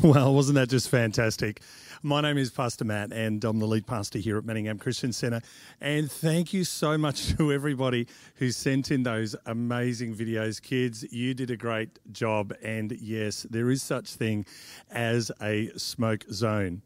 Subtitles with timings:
[0.04, 1.60] Well, wasn't that just fantastic?
[2.02, 5.42] My name is Pastor Matt, and I'm the lead pastor here at Manningham Christian Centre.
[5.78, 10.62] And thank you so much to everybody who sent in those amazing videos.
[10.62, 12.54] Kids, you did a great job.
[12.62, 14.46] And yes, there is such thing
[14.90, 16.80] as a smoke zone.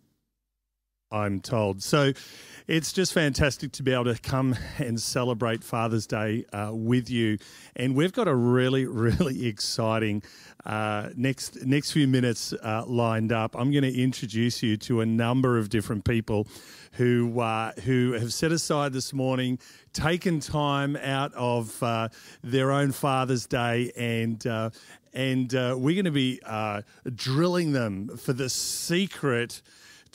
[1.15, 1.81] I'm told.
[1.81, 2.12] So
[2.67, 7.39] it's just fantastic to be able to come and celebrate Father's Day uh, with you.
[7.77, 10.22] And we've got a really, really exciting
[10.67, 13.55] uh, next next few minutes uh, lined up.
[13.55, 16.49] I'm going to introduce you to a number of different people
[16.93, 19.58] who uh, who have set aside this morning,
[19.93, 22.08] taken time out of uh,
[22.43, 24.71] their own Father's Day, and uh,
[25.13, 26.41] and we're going to be
[27.14, 29.61] drilling them for the secret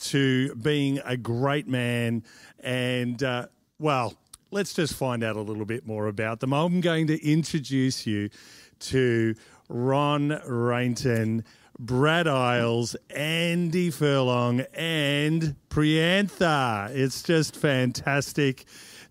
[0.00, 2.24] to being a great man.
[2.60, 3.46] And, uh,
[3.78, 4.14] well,
[4.50, 6.52] let's just find out a little bit more about them.
[6.52, 8.30] I'm going to introduce you
[8.80, 9.34] to
[9.68, 11.44] Ron Rainton.
[11.78, 16.90] Brad Isles, Andy Furlong, and Priyantha.
[16.90, 18.66] It's just fantastic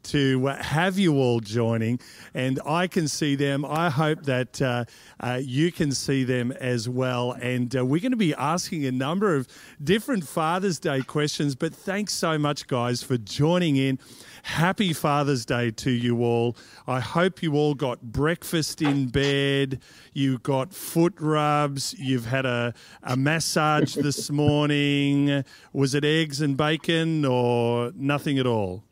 [0.09, 1.99] to have you all joining,
[2.33, 3.63] and I can see them.
[3.63, 4.85] I hope that uh,
[5.19, 7.33] uh, you can see them as well.
[7.33, 9.47] And uh, we're going to be asking a number of
[9.83, 11.55] different Father's Day questions.
[11.55, 13.99] But thanks so much, guys, for joining in.
[14.43, 16.57] Happy Father's Day to you all.
[16.88, 19.79] I hope you all got breakfast in bed,
[20.13, 22.73] you got foot rubs, you've had a,
[23.03, 25.44] a massage this morning.
[25.73, 28.83] Was it eggs and bacon or nothing at all?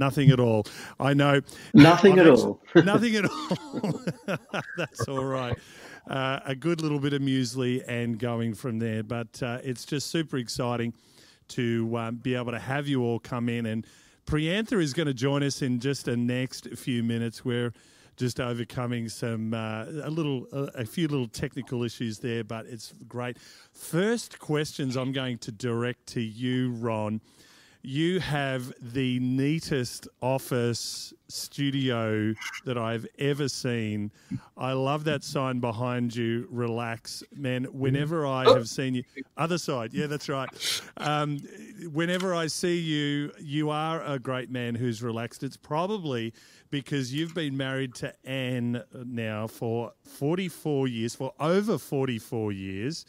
[0.00, 0.64] Nothing at all.
[0.98, 1.42] I know.
[1.74, 2.62] Nothing at all.
[2.74, 4.00] nothing at all.
[4.78, 5.54] That's all right.
[6.08, 9.02] Uh, a good little bit of muesli and going from there.
[9.02, 10.94] But uh, it's just super exciting
[11.48, 13.66] to um, be able to have you all come in.
[13.66, 13.86] And
[14.24, 17.44] Priyantha is going to join us in just the next few minutes.
[17.44, 17.74] We're
[18.16, 23.36] just overcoming some uh, a little a few little technical issues there, but it's great.
[23.74, 27.20] First questions I'm going to direct to you, Ron
[27.82, 34.10] you have the neatest office studio that I've ever seen.
[34.56, 37.22] I love that sign behind you, relax.
[37.34, 39.04] Man, whenever I have seen you,
[39.36, 40.48] other side, yeah, that's right.
[40.98, 41.38] Um,
[41.92, 45.42] whenever I see you, you are a great man who's relaxed.
[45.42, 46.34] It's probably
[46.70, 53.06] because you've been married to Anne now for 44 years, for over 44 years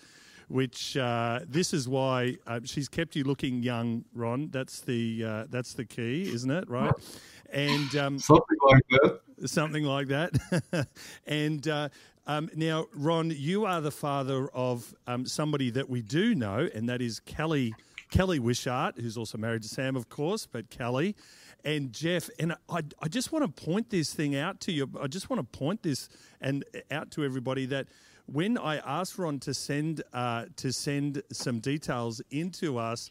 [0.52, 4.50] which uh, this is why uh, she's kept you looking young, Ron.
[4.52, 6.70] That's the uh, that's the key, isn't it?
[6.70, 6.92] Right?
[7.52, 9.20] And um, something like that.
[9.46, 10.88] Something like that.
[11.26, 11.90] and uh,
[12.28, 16.88] um, now, Ron, you are the father of um, somebody that we do know, and
[16.90, 17.74] that is Kelly
[18.12, 21.16] Kelly Wishart, who's also married to Sam, of course, but Kelly
[21.64, 22.30] and Jeff.
[22.40, 24.90] And I, I just want to point this thing out to you.
[25.02, 26.10] I just want to point this
[26.42, 27.88] and out to everybody that
[28.26, 33.10] when I asked Ron to send uh, to send some details into us,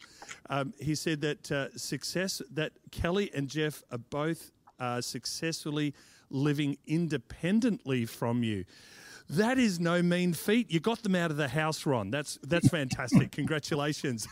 [0.49, 5.93] um, he said that uh, success that Kelly and Jeff are both uh, successfully
[6.29, 8.65] living independently from you.
[9.29, 10.69] That is no mean feat.
[10.69, 12.11] You got them out of the house, Ron.
[12.11, 13.31] That's that's fantastic.
[13.31, 14.27] Congratulations.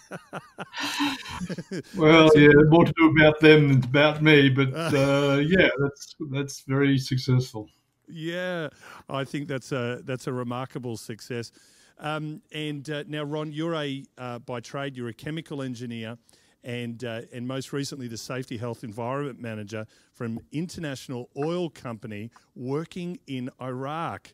[1.95, 6.63] well, yeah, more to do about them than about me, but uh, yeah, that's that's
[6.67, 7.69] very successful.
[8.09, 8.69] Yeah,
[9.07, 11.51] I think that's a that's a remarkable success.
[11.99, 16.17] Um, and uh, now, Ron, you're a uh, by trade you're a chemical engineer,
[16.63, 23.19] and uh, and most recently the safety, health, environment manager from International Oil Company, working
[23.27, 24.33] in Iraq.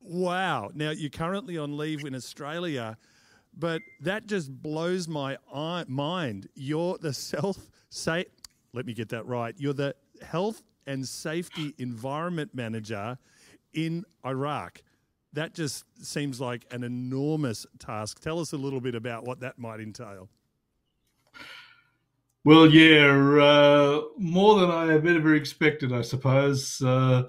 [0.00, 0.70] Wow!
[0.74, 2.96] Now you're currently on leave in Australia,
[3.56, 5.36] but that just blows my
[5.88, 6.48] mind.
[6.54, 8.26] You're the self say.
[8.72, 9.54] Let me get that right.
[9.58, 13.18] You're the health and Safety Environment Manager
[13.74, 14.82] in Iraq.
[15.34, 18.20] That just seems like an enormous task.
[18.20, 20.28] Tell us a little bit about what that might entail.
[22.44, 26.80] Well, yeah, uh, more than I have ever expected, I suppose.
[26.80, 27.24] Uh,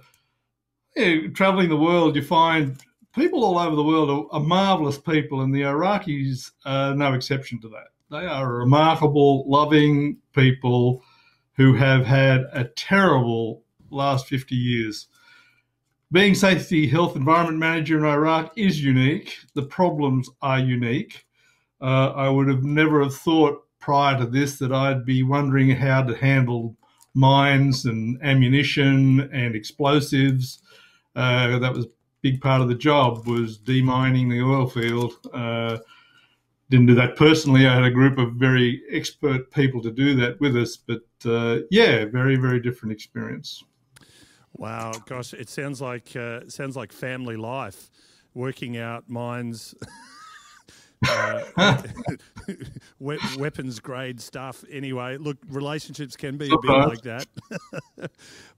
[0.96, 2.82] yeah, traveling the world, you find
[3.14, 7.60] people all over the world are, are marvelous people, and the Iraqis are no exception
[7.62, 7.88] to that.
[8.10, 11.04] They are remarkable, loving people
[11.60, 15.08] who have had a terrible last 50 years.
[16.10, 19.36] Being safety, health, environment manager in Iraq is unique.
[19.56, 21.26] The problems are unique.
[21.82, 26.02] Uh, I would have never have thought prior to this that I'd be wondering how
[26.04, 26.78] to handle
[27.14, 30.60] mines and ammunition and explosives.
[31.14, 31.90] Uh, that was a
[32.22, 35.12] big part of the job was demining the oil field.
[35.34, 35.80] Uh,
[36.70, 37.68] didn't do that personally.
[37.68, 41.60] I had a group of very expert people to do that with us, but uh,
[41.72, 43.64] yeah, very very different experience.
[44.54, 47.90] Wow, gosh, it sounds like uh, sounds like family life.
[48.34, 49.74] working out mines.
[51.08, 51.82] uh,
[53.00, 54.64] weapons grade stuff.
[54.70, 57.26] Anyway, look, relationships can be a bit like that.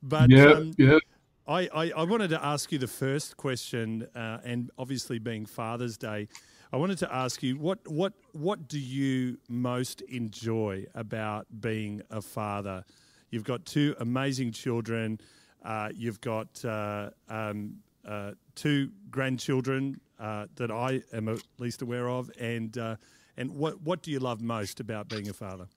[0.04, 1.00] but yeah, um, yeah.
[1.48, 5.98] I, I, I, wanted to ask you the first question, uh, and obviously being Father's
[5.98, 6.28] Day,
[6.74, 12.22] I wanted to ask you what what what do you most enjoy about being a
[12.22, 12.86] father?
[13.30, 15.20] You've got two amazing children.
[15.64, 17.76] Uh, you've got uh, um,
[18.08, 22.96] uh, two grandchildren uh, that I am at least aware of, and uh,
[23.36, 25.68] and what what do you love most about being a father?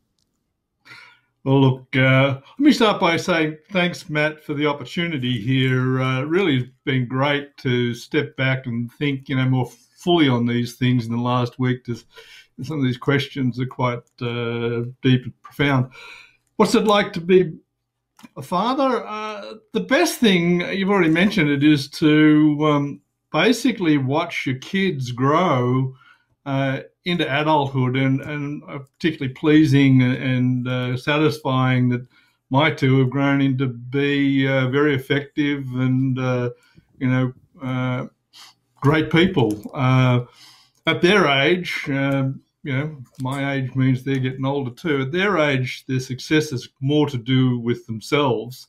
[1.43, 6.25] Well, look, uh, let me start by saying thanks, Matt, for the opportunity here.
[6.25, 9.71] Really, it's been great to step back and think, you know, more
[10.05, 11.87] fully on these things in the last week.
[11.87, 12.07] Just
[12.63, 15.91] some of these questions are quite uh, deep and profound.
[16.57, 17.55] What's it like to be
[18.37, 19.05] a father?
[19.05, 23.01] Uh, the best thing you've already mentioned it is to um,
[23.33, 25.95] basically watch your kids grow
[26.47, 28.63] uh, into adulthood, and and
[28.99, 32.07] particularly pleasing and uh, satisfying that
[32.51, 36.51] my two have grown into be uh, very effective and uh,
[36.99, 38.07] you know uh,
[38.85, 40.21] great people uh,
[40.87, 41.89] at their age.
[41.89, 45.01] Um, you know, my age means they're getting older too.
[45.01, 48.69] At their age, their success is more to do with themselves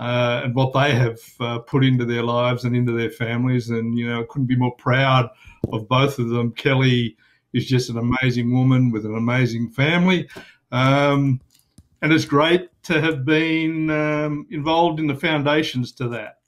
[0.00, 3.70] uh, and what they have uh, put into their lives and into their families.
[3.70, 5.30] And, you know, I couldn't be more proud
[5.72, 6.52] of both of them.
[6.52, 7.16] Kelly
[7.52, 10.28] is just an amazing woman with an amazing family.
[10.72, 11.40] Um,
[12.02, 16.38] and it's great to have been um, involved in the foundations to that.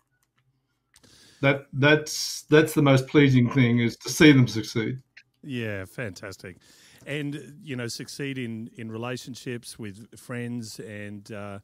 [1.41, 4.99] That that's that's the most pleasing thing is to see them succeed.
[5.43, 6.59] Yeah, fantastic,
[7.07, 11.61] and you know, succeed in in relationships with friends and uh,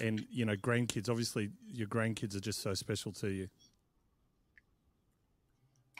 [0.00, 1.08] and you know grandkids.
[1.08, 3.48] Obviously, your grandkids are just so special to you.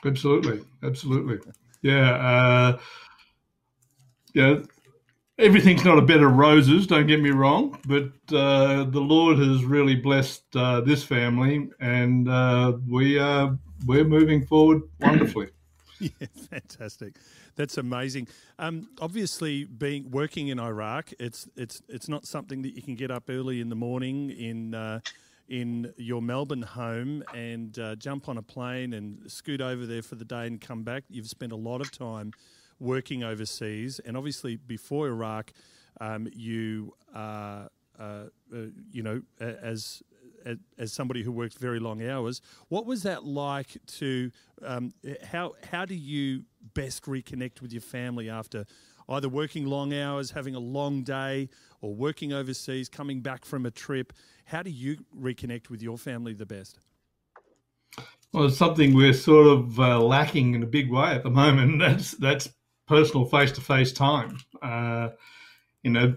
[0.05, 1.39] Absolutely, absolutely.
[1.81, 2.79] Yeah, uh,
[4.33, 4.59] yeah.
[5.39, 6.87] Everything's not a bed of roses.
[6.87, 12.27] Don't get me wrong, but uh, the Lord has really blessed uh, this family, and
[12.27, 13.55] uh, we are
[13.85, 15.49] we're moving forward wonderfully.
[15.99, 16.09] Yeah,
[16.49, 17.17] fantastic.
[17.55, 18.27] That's amazing.
[18.57, 23.11] Um, obviously, being working in Iraq, it's it's it's not something that you can get
[23.11, 25.01] up early in the morning in uh,
[25.49, 30.15] in your Melbourne home and uh, jump on a plane and scoot over there for
[30.15, 31.03] the day and come back.
[31.09, 32.33] You've spent a lot of time
[32.79, 35.51] working overseas, and obviously before Iraq,
[35.99, 37.67] um, you uh,
[37.99, 38.23] uh
[38.91, 40.03] you know as
[40.77, 44.31] as somebody who worked very long hours, what was that like to
[44.63, 44.93] um,
[45.23, 46.43] how how do you
[46.73, 48.65] best reconnect with your family after
[49.09, 51.49] either working long hours, having a long day,
[51.81, 54.13] or working overseas, coming back from a trip?
[54.45, 56.79] How do you reconnect with your family the best?
[58.33, 61.79] Well, it's something we're sort of uh, lacking in a big way at the moment.
[61.79, 62.49] That's that's
[62.87, 64.37] personal face to face time.
[64.61, 65.09] Uh,
[65.83, 66.15] you know,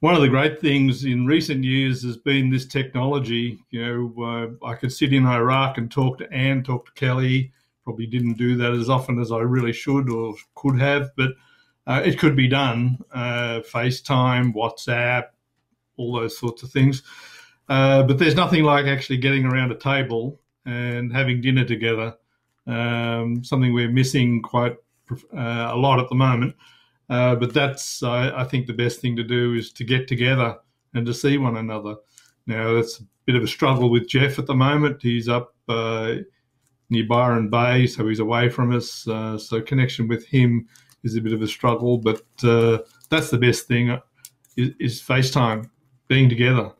[0.00, 3.58] one of the great things in recent years has been this technology.
[3.70, 4.24] You know,
[4.62, 7.52] uh, I could sit in Iraq and talk to Anne, talk to Kelly.
[7.84, 11.30] Probably didn't do that as often as I really should or could have, but
[11.86, 12.98] uh, it could be done.
[13.12, 15.26] Uh, FaceTime, WhatsApp,
[15.96, 17.02] all those sorts of things.
[17.68, 22.14] Uh, but there's nothing like actually getting around a table and having dinner together.
[22.66, 24.76] Um, something we're missing quite
[25.32, 26.54] a lot at the moment.
[27.08, 30.56] Uh, but that's, I, I, think, the best thing to do is to get together
[30.94, 31.96] and to see one another.
[32.46, 35.02] Now, that's a bit of a struggle with Jeff at the moment.
[35.02, 36.16] He's up uh,
[36.90, 39.06] near Byron Bay, so he's away from us.
[39.06, 40.66] Uh, so connection with him
[41.04, 42.78] is a bit of a struggle, but uh,
[43.10, 44.00] that's the best thing uh,
[44.56, 45.68] is, is FaceTime,
[46.08, 46.72] being together.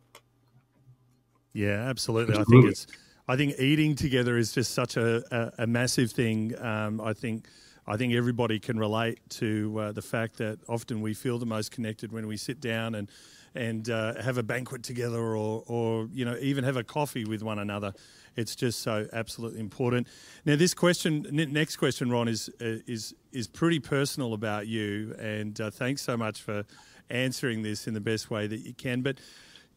[1.53, 2.37] Yeah, absolutely.
[2.37, 2.59] absolutely.
[2.59, 2.87] I think it's.
[3.29, 6.59] I think eating together is just such a, a, a massive thing.
[6.59, 7.47] Um, I think
[7.93, 11.71] I think everybody can relate to uh, the fact that often we feel the most
[11.71, 13.11] connected when we sit down and
[13.55, 17.43] and uh, have a banquet together, or or you know even have a coffee with
[17.43, 17.93] one another.
[18.35, 20.09] It's just so absolutely important.
[20.47, 25.61] Now, this question, next question, Ron, is uh, is is pretty personal about you, and
[25.61, 26.65] uh, thanks so much for
[27.11, 29.03] answering this in the best way that you can.
[29.03, 29.19] But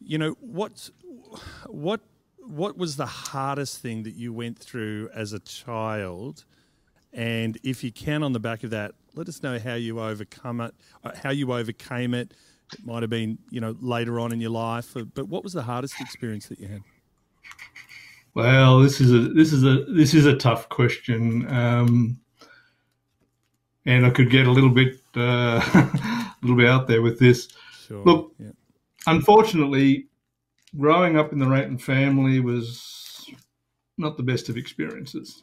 [0.00, 0.90] you know what's
[1.66, 2.00] what
[2.38, 6.46] what was the hardest thing that you went through as a child?
[7.16, 10.60] And if you can, on the back of that, let us know how you overcome
[10.60, 12.34] it, uh, how you overcame it.
[12.74, 15.54] It might have been, you know, later on in your life, uh, but what was
[15.54, 16.82] the hardest experience that you had?
[18.34, 22.20] Well, this is a this is a this is a tough question, um,
[23.86, 27.48] and I could get a little bit uh, a little bit out there with this.
[27.86, 28.04] Sure.
[28.04, 28.50] Look, yeah.
[29.06, 30.08] unfortunately,
[30.76, 33.24] growing up in the Raton family was
[33.96, 35.42] not the best of experiences.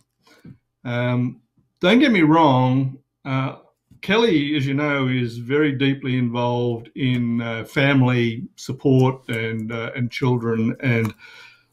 [0.85, 1.41] Um,
[1.83, 2.97] don't get me wrong.
[3.25, 3.57] Uh,
[4.01, 10.09] Kelly, as you know, is very deeply involved in uh, family support and uh, and
[10.09, 10.75] children.
[10.79, 11.13] And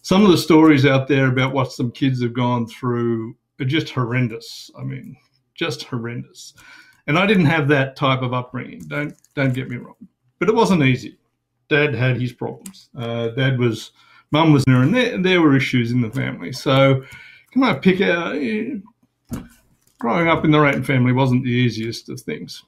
[0.02, 3.90] some of the stories out there about what some kids have gone through are just
[3.90, 4.70] horrendous.
[4.78, 5.16] I mean,
[5.54, 6.54] just horrendous.
[7.06, 8.80] And I didn't have that type of upbringing.
[8.88, 10.08] Don't don't get me wrong,
[10.40, 11.18] but it wasn't easy.
[11.68, 12.90] Dad had his problems.
[12.98, 13.92] Uh, Dad was,
[14.32, 16.50] Mum was there, and there, there were issues in the family.
[16.50, 17.04] So,
[17.52, 18.34] can I pick out?
[20.00, 22.64] Growing up in the Rayton family wasn't the easiest of things.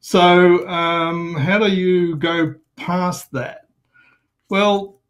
[0.00, 3.66] So, um, how do you go past that?
[4.50, 5.00] Well,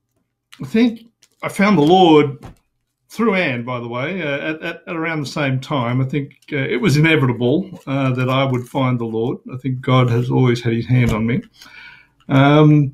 [0.62, 1.02] I think
[1.42, 2.44] I found the Lord
[3.08, 6.00] through Anne, by the way, uh, at, at, at, around the same time.
[6.00, 9.38] I think uh, it was inevitable uh, that I would find the Lord.
[9.52, 11.42] I think God has always had his hand on me.
[12.28, 12.92] Um,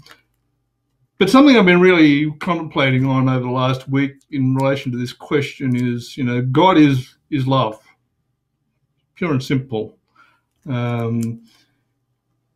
[1.18, 5.12] but something I've been really contemplating on over the last week in relation to this
[5.12, 7.78] question is, you know, God is is love
[9.16, 9.98] pure and simple.
[10.68, 11.42] Um,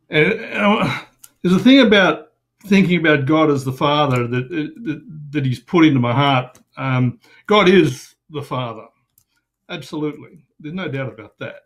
[0.09, 1.01] and uh,
[1.41, 2.31] there's a thing about
[2.65, 5.01] thinking about God as the Father that that,
[5.31, 6.59] that He's put into my heart.
[6.77, 8.85] Um, God is the Father,
[9.69, 10.45] absolutely.
[10.59, 11.63] There's no doubt about that.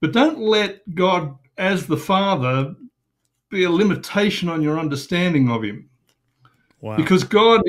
[0.00, 2.74] But don't let God as the Father
[3.50, 5.88] be a limitation on your understanding of Him.
[6.80, 6.96] Wow.
[6.96, 7.62] Because God,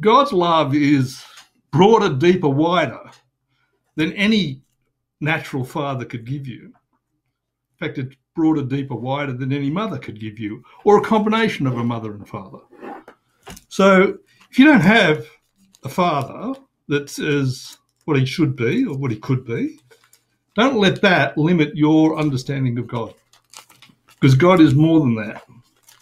[0.00, 1.22] God's love is
[1.70, 3.00] broader, deeper, wider
[3.94, 4.62] than any
[5.20, 6.64] natural father could give you.
[6.64, 11.66] In fact, it's broader, deeper, wider than any mother could give you, or a combination
[11.66, 12.58] of a mother and father.
[13.68, 14.18] So
[14.50, 15.26] if you don't have
[15.84, 16.58] a father
[16.88, 19.78] that is what he should be or what he could be,
[20.54, 23.14] don't let that limit your understanding of God.
[24.06, 25.44] Because God is more than that.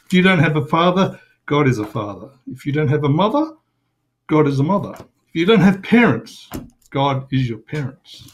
[0.07, 2.31] If you don't have a father, God is a father.
[2.47, 3.55] If you don't have a mother,
[4.29, 4.95] God is a mother.
[5.29, 6.49] If you don't have parents,
[6.91, 8.31] God is your parents.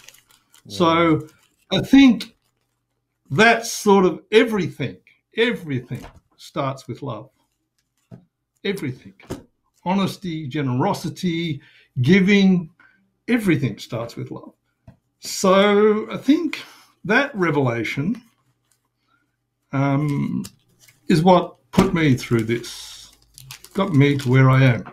[0.69, 1.29] So
[1.73, 2.37] I think
[3.31, 4.97] that's sort of everything.
[5.37, 6.05] Everything
[6.37, 7.31] starts with love.
[8.65, 9.15] Everything.
[9.85, 11.61] Honesty, generosity,
[12.03, 12.71] giving,
[13.29, 14.53] everything starts with love.
[15.21, 16.63] So I think
[17.05, 18.21] that revelation
[19.73, 20.45] um,
[21.09, 23.13] is what put me through this,
[23.75, 24.85] got me to where I am.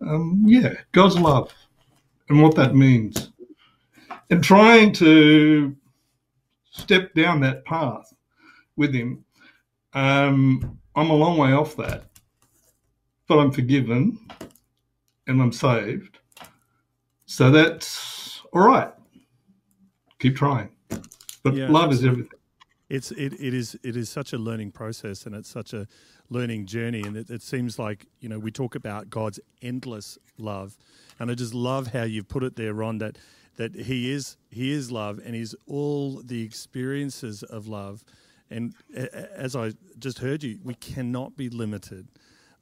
[0.00, 1.52] Um, yeah, God's love
[2.28, 3.23] and what that means
[4.30, 5.74] and trying to
[6.70, 8.12] step down that path
[8.76, 9.24] with him.
[9.92, 12.04] Um, I'm a long way off that,
[13.28, 14.18] but I'm forgiven
[15.26, 16.18] and I'm saved.
[17.26, 18.92] So that's all right.
[20.18, 20.70] Keep trying,
[21.42, 22.30] but yeah, love is everything.
[22.88, 25.86] It's it, it is it is such a learning process and it's such a
[26.30, 30.76] learning journey and it, it seems like you know we talk about God's endless love
[31.18, 32.98] and I just love how you've put it there, Ron.
[32.98, 33.18] That
[33.56, 38.04] that he is he is love and he's all the experiences of love.
[38.50, 42.08] And as i just heard you we cannot be limited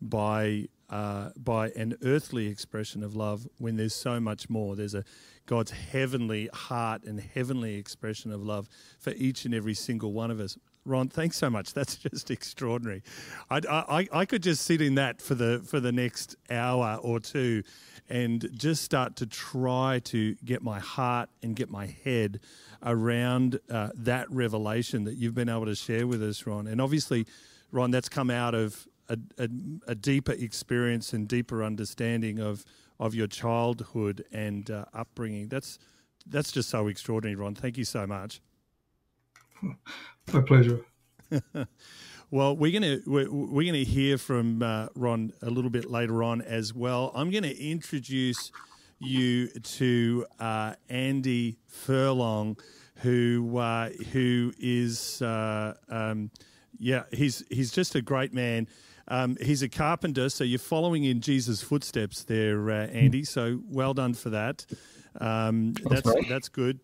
[0.00, 4.76] by uh, by an earthly expression of love when there's so much more.
[4.76, 5.04] There's a
[5.46, 8.68] god's heavenly heart and heavenly expression of love
[8.98, 11.74] for each and every single one of us Ron, thanks so much.
[11.74, 13.02] That's just extraordinary.
[13.50, 17.20] I, I, I could just sit in that for the for the next hour or
[17.20, 17.62] two,
[18.08, 22.40] and just start to try to get my heart and get my head
[22.82, 26.66] around uh, that revelation that you've been able to share with us, Ron.
[26.66, 27.26] And obviously,
[27.70, 29.48] Ron, that's come out of a, a,
[29.88, 32.64] a deeper experience and deeper understanding of
[32.98, 35.48] of your childhood and uh, upbringing.
[35.48, 35.78] That's
[36.26, 37.54] that's just so extraordinary, Ron.
[37.54, 38.40] Thank you so much.
[40.32, 40.84] My pleasure.
[42.30, 46.42] well, we're gonna we're, we're gonna hear from uh, Ron a little bit later on
[46.42, 47.12] as well.
[47.14, 48.50] I'm going to introduce
[48.98, 52.56] you to uh, Andy Furlong,
[52.96, 56.30] who uh, who is uh, um,
[56.78, 58.68] yeah he's he's just a great man.
[59.08, 63.24] Um, he's a carpenter, so you're following in Jesus' footsteps there, uh, Andy.
[63.24, 64.64] So well done for that.
[65.20, 66.80] Um, that's that's, that's good.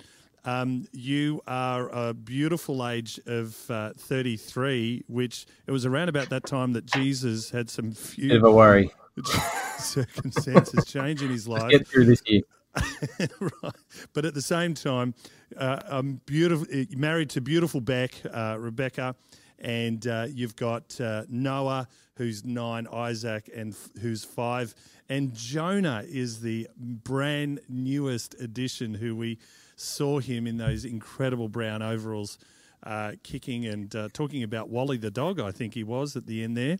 [0.48, 6.46] Um, you are a beautiful age of uh, 33, which it was around about that
[6.46, 8.90] time that Jesus had some few Never worry.
[9.78, 11.70] circumstances change in his life.
[11.70, 12.40] get through this year.
[13.40, 13.74] right.
[14.14, 15.14] But at the same time,
[15.54, 19.16] uh, I'm beautiful, uh, married to beautiful Beck, uh, Rebecca,
[19.58, 24.74] and uh, you've got uh, Noah, who's nine, Isaac, and f- who's five,
[25.10, 29.38] and Jonah is the brand newest addition who we
[29.80, 32.38] saw him in those incredible brown overalls,
[32.82, 35.40] uh, kicking and uh, talking about Wally the dog.
[35.40, 36.78] I think he was at the end there.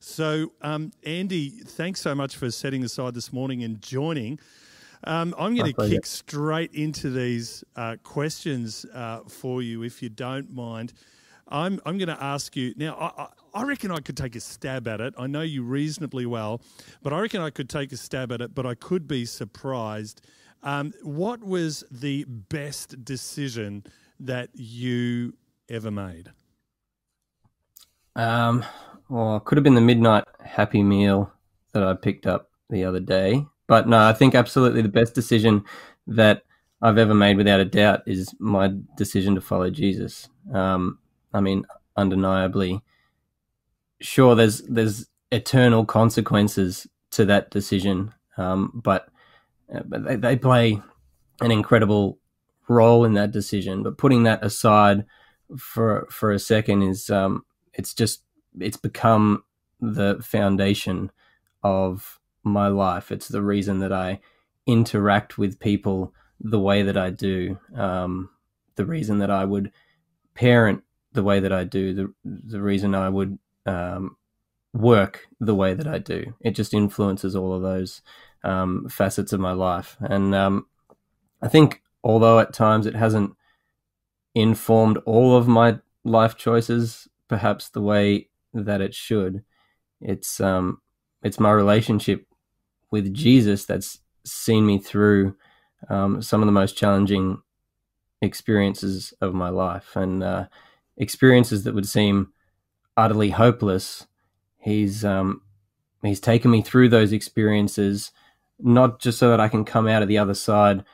[0.00, 4.38] So, um, Andy, thanks so much for setting aside this morning and joining.
[5.04, 10.08] Um, I'm going to kick straight into these uh, questions uh, for you, if you
[10.08, 10.92] don't mind.
[11.48, 12.96] I'm, I'm going to ask you now.
[12.96, 15.14] I, I reckon I could take a stab at it.
[15.18, 16.60] I know you reasonably well,
[17.02, 20.22] but I reckon I could take a stab at it, but I could be surprised.
[20.64, 23.84] Um, what was the best decision
[24.18, 25.34] that you
[25.68, 26.32] ever made?
[28.16, 28.64] Um,
[29.10, 31.30] well, it could have been the midnight Happy Meal
[31.72, 33.44] that I picked up the other day.
[33.66, 35.64] But no, I think absolutely the best decision
[36.06, 36.44] that
[36.80, 40.28] I've ever made, without a doubt, is my decision to follow Jesus.
[40.52, 40.98] Um,
[41.32, 41.64] I mean,
[41.96, 42.80] undeniably,
[44.00, 49.08] sure, there's there's eternal consequences to that decision, um, but,
[49.84, 50.80] but they, they play
[51.40, 52.18] an incredible
[52.68, 53.82] role in that decision.
[53.82, 55.04] But putting that aside
[55.58, 58.22] for for a second is um, it's just
[58.58, 59.44] it's become
[59.80, 61.10] the foundation
[61.62, 63.10] of my life.
[63.10, 64.20] It's the reason that I
[64.66, 67.58] interact with people the way that I do.
[67.74, 68.30] Um,
[68.76, 69.72] the reason that I would
[70.34, 71.94] parent the way that I do.
[71.94, 74.16] The the reason I would um,
[74.72, 76.34] work the way that I do.
[76.40, 78.02] It just influences all of those
[78.44, 79.96] um, facets of my life.
[80.00, 80.66] And um,
[81.42, 83.34] I think, although at times it hasn't
[84.34, 89.42] informed all of my life choices, perhaps the way that it should,
[90.00, 90.80] it's um,
[91.22, 92.26] it's my relationship
[92.90, 95.36] with Jesus that's seen me through
[95.88, 97.42] um, some of the most challenging
[98.22, 100.46] experiences of my life and uh,
[100.96, 102.32] experiences that would seem
[102.96, 104.06] utterly hopeless.
[104.58, 105.42] He's um,
[106.02, 108.12] he's taken me through those experiences,
[108.58, 110.84] not just so that I can come out of the other side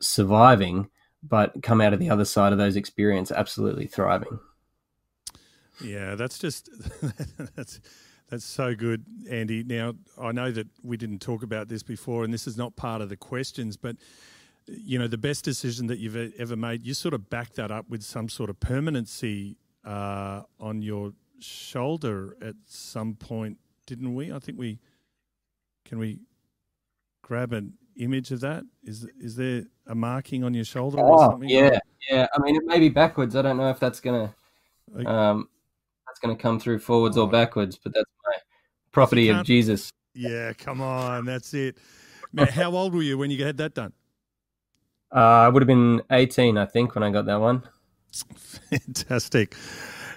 [0.00, 0.88] surviving,
[1.22, 4.38] but come out of the other side of those experiences absolutely thriving.
[5.82, 6.68] Yeah, that's just
[7.56, 7.80] that's
[8.30, 9.62] that's so good, Andy.
[9.64, 13.00] Now, I know that we didn't talk about this before, and this is not part
[13.00, 13.96] of the questions, but
[14.66, 17.88] you know, the best decision that you've ever made, you sort of back that up
[17.88, 24.32] with some sort of permanency uh, on your shoulder at some point, didn't we?
[24.32, 24.78] I think we
[25.84, 26.20] can we
[27.24, 28.62] grab an image of that.
[28.84, 30.98] Is is there a marking on your shoulder?
[31.00, 31.48] Oh, or something?
[31.48, 32.26] yeah, yeah.
[32.34, 33.34] I mean, it may be backwards.
[33.34, 34.34] I don't know if that's gonna.
[35.06, 35.48] Um,
[36.14, 38.36] that's going to come through forwards or backwards, but that's my
[38.92, 39.90] property of Jesus.
[40.14, 41.78] Yeah, come on, that's it.
[42.32, 43.92] Man, how old were you when you had that done?
[45.12, 47.64] Uh, I would have been 18, I think, when I got that one.
[48.36, 49.56] Fantastic.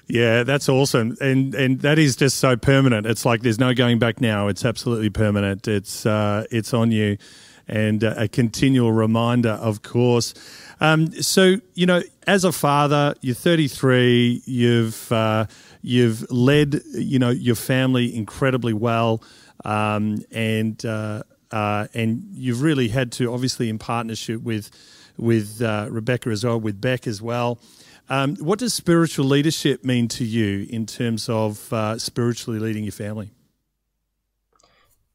[0.08, 3.06] Yeah, that's awesome, and and that is just so permanent.
[3.06, 4.48] It's like there's no going back now.
[4.48, 5.68] It's absolutely permanent.
[5.68, 7.18] It's uh, it's on you,
[7.68, 10.34] and uh, a continual reminder, of course.
[10.80, 14.44] Um, so you know, as a father, you're 33.
[14.46, 15.48] You've uh,
[15.82, 19.24] You've led, you know, your family incredibly well,
[19.64, 24.70] um, and uh, uh, and you've really had to, obviously, in partnership with
[25.18, 27.60] with Rebecca as well, with Beck as well.
[28.10, 32.94] Um, what does spiritual leadership mean to you in terms of uh, spiritually leading your
[32.94, 33.32] family?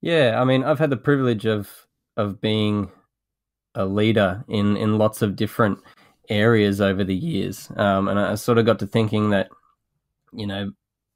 [0.01, 2.91] Yeah, I mean, I've had the privilege of of being
[3.75, 5.79] a leader in in lots of different
[6.29, 9.49] areas over the years, um, and I sort of got to thinking that
[10.33, 10.73] you know,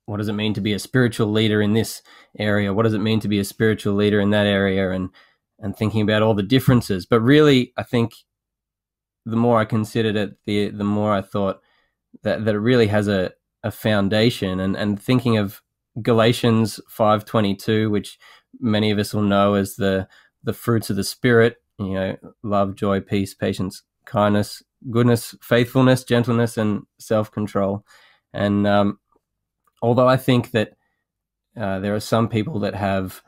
[0.06, 2.02] what does it mean to be a spiritual leader in this
[2.38, 2.72] area?
[2.72, 4.90] What does it mean to be a spiritual leader in that area?
[4.92, 5.10] And
[5.58, 7.06] and thinking about all the differences.
[7.06, 8.12] But really, I think
[9.24, 11.60] the more I considered it, the the more I thought
[12.22, 14.61] that that really has a a foundation.
[14.61, 15.62] And and thinking of
[16.02, 18.18] Galatians five twenty two, which
[18.61, 20.09] many of us will know as the
[20.44, 21.57] the fruits of the spirit.
[21.79, 27.85] You know, love, joy, peace, patience, kindness, goodness, faithfulness, gentleness, and self control.
[28.33, 28.98] And um,
[29.83, 30.72] although I think that
[31.57, 33.22] uh, there are some people that have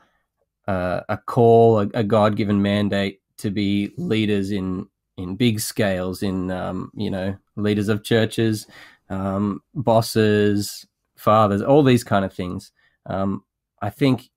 [0.67, 4.87] uh, a call, a, a God given mandate to be leaders in
[5.19, 8.67] in big scales, in um, you know leaders of churches,
[9.09, 10.85] um, bosses,
[11.17, 12.71] fathers, all these kind of things.
[13.05, 13.43] Um,
[13.81, 14.29] I think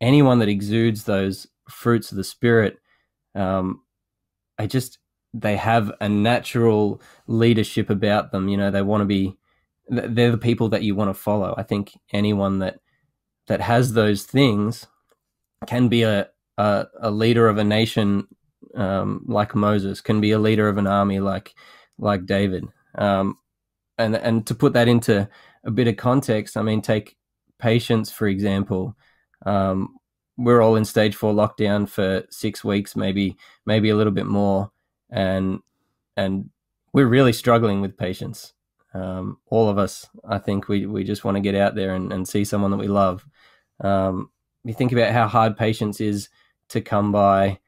[0.00, 2.78] anyone that exudes those fruits of the spirit,
[3.34, 3.82] um,
[4.58, 4.98] I just
[5.32, 8.48] they have a natural leadership about them.
[8.48, 9.36] You know, they want to be
[9.88, 11.54] they're the people that you want to follow.
[11.58, 12.78] I think anyone that
[13.48, 14.86] that has those things
[15.66, 18.28] can be a a, a leader of a nation
[18.74, 21.54] um, like Moses, can be a leader of an army like
[21.98, 22.66] like David.
[22.94, 23.36] Um,
[23.98, 25.28] and and to put that into
[25.64, 27.16] a bit of context, I mean, take
[27.58, 28.96] patience for example.
[29.46, 29.96] Um,
[30.36, 34.70] we're all in stage four lockdown for six weeks, maybe maybe a little bit more,
[35.10, 35.60] and
[36.16, 36.50] and
[36.92, 38.54] we're really struggling with patience
[38.94, 42.12] um, all of us, I think we, we just want to get out there and,
[42.12, 43.24] and see someone that we love.
[43.80, 44.30] Um,
[44.64, 46.28] you think about how hard patience is
[46.70, 47.60] to come by,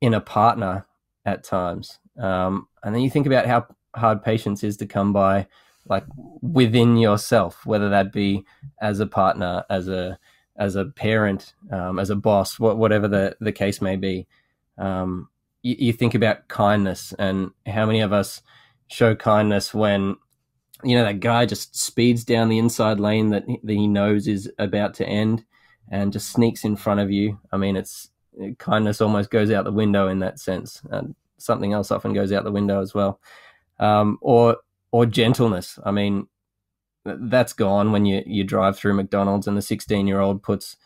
[0.00, 0.86] in a partner
[1.24, 1.98] at times.
[2.18, 5.46] Um, and then you think about how hard patience is to come by,
[5.86, 6.04] like
[6.42, 8.44] within yourself, whether that be
[8.80, 10.18] as a partner, as a
[10.56, 14.26] as a parent, um, as a boss, wh- whatever the the case may be.
[14.78, 15.28] Um,
[15.62, 18.42] you, you think about kindness and how many of us
[18.88, 20.16] show kindness when
[20.82, 24.50] you know that guy just speeds down the inside lane that, that he knows is
[24.58, 25.44] about to end
[25.90, 27.40] and just sneaks in front of you.
[27.52, 28.09] I mean, it's
[28.58, 32.44] kindness almost goes out the window in that sense, and something else often goes out
[32.44, 33.20] the window as well.
[33.78, 34.58] Um, or
[34.92, 35.78] or gentleness.
[35.84, 36.26] I mean,
[37.04, 40.76] that's gone when you you drive through McDonald's and the 16 year old puts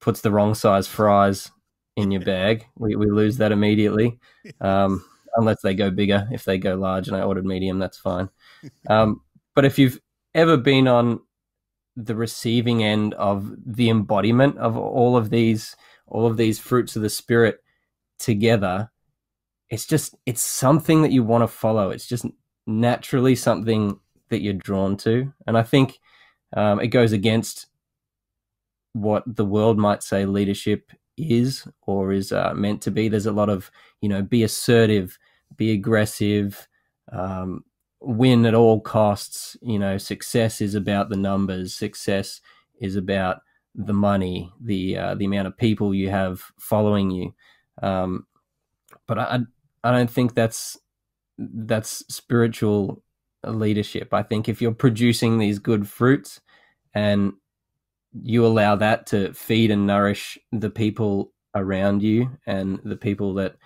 [0.00, 1.50] puts the wrong size fries
[1.96, 2.66] in your bag.
[2.76, 4.18] We we lose that immediately.
[4.60, 5.04] Um,
[5.36, 6.28] unless they go bigger.
[6.32, 8.28] If they go large and I ordered medium, that's fine.
[8.88, 9.20] Um,
[9.54, 10.00] but if you've
[10.34, 11.20] ever been on
[11.96, 15.76] the receiving end of the embodiment of all of these
[16.10, 17.62] all of these fruits of the spirit
[18.18, 18.90] together
[19.68, 22.26] it's just it's something that you want to follow it's just
[22.66, 25.98] naturally something that you're drawn to and i think
[26.56, 27.66] um, it goes against
[28.92, 33.32] what the world might say leadership is or is uh, meant to be there's a
[33.32, 33.70] lot of
[34.00, 35.18] you know be assertive
[35.56, 36.68] be aggressive
[37.12, 37.64] um,
[38.00, 39.56] win at all costs.
[39.62, 41.74] You know, success is about the numbers.
[41.74, 42.40] Success
[42.80, 43.42] is about
[43.74, 47.34] the money, the uh, the amount of people you have following you.
[47.82, 48.26] Um,
[49.06, 49.40] but I
[49.84, 50.78] I don't think that's
[51.38, 53.02] that's spiritual
[53.44, 54.12] leadership.
[54.12, 56.40] I think if you're producing these good fruits
[56.94, 57.32] and
[58.12, 63.56] you allow that to feed and nourish the people around you and the people that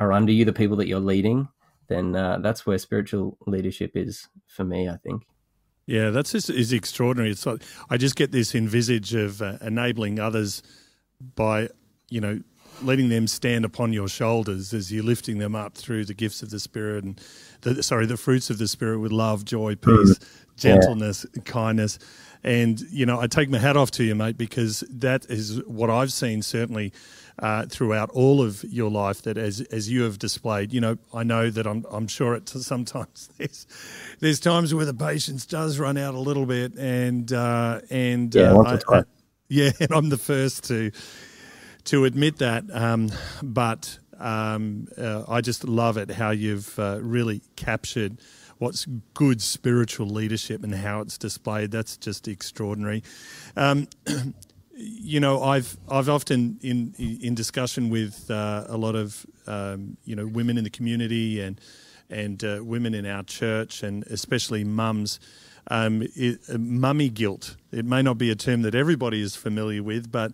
[0.00, 1.48] are under you, the people that you're leading,
[1.88, 4.88] then uh, that's where spiritual leadership is for me.
[4.88, 5.24] I think.
[5.88, 7.30] Yeah, that's just is extraordinary.
[7.30, 10.62] It's like, I just get this envisage of uh, enabling others
[11.34, 11.70] by
[12.10, 12.40] you know
[12.82, 16.50] letting them stand upon your shoulders as you're lifting them up through the gifts of
[16.50, 17.20] the spirit and
[17.62, 20.26] the sorry the fruits of the spirit with love, joy, peace, mm.
[20.56, 21.42] gentleness, yeah.
[21.42, 21.98] kindness.
[22.44, 25.90] And you know, I take my hat off to you, mate, because that is what
[25.90, 26.92] I've seen certainly
[27.40, 30.72] uh, throughout all of your life that as as you have displayed.
[30.72, 33.66] You know, I know that I'm I'm sure it sometimes there's
[34.20, 38.52] there's times where the patience does run out a little bit, and uh, and yeah,
[38.52, 39.02] uh, I, I,
[39.48, 40.90] yeah, and I'm the first to
[41.88, 42.64] to admit that.
[42.70, 43.10] Um,
[43.42, 48.18] but um, uh, I just love it how you've uh, really captured
[48.58, 51.70] what's good spiritual leadership and how it's displayed.
[51.70, 53.02] That's just extraordinary.
[53.56, 53.88] Um,
[54.74, 60.14] you know, I've I've often in in discussion with uh, a lot of um, you
[60.14, 61.58] know women in the community and
[62.10, 65.20] and uh, women in our church and especially mums.
[65.70, 67.56] Um, it, uh, mummy guilt.
[67.72, 70.32] It may not be a term that everybody is familiar with, but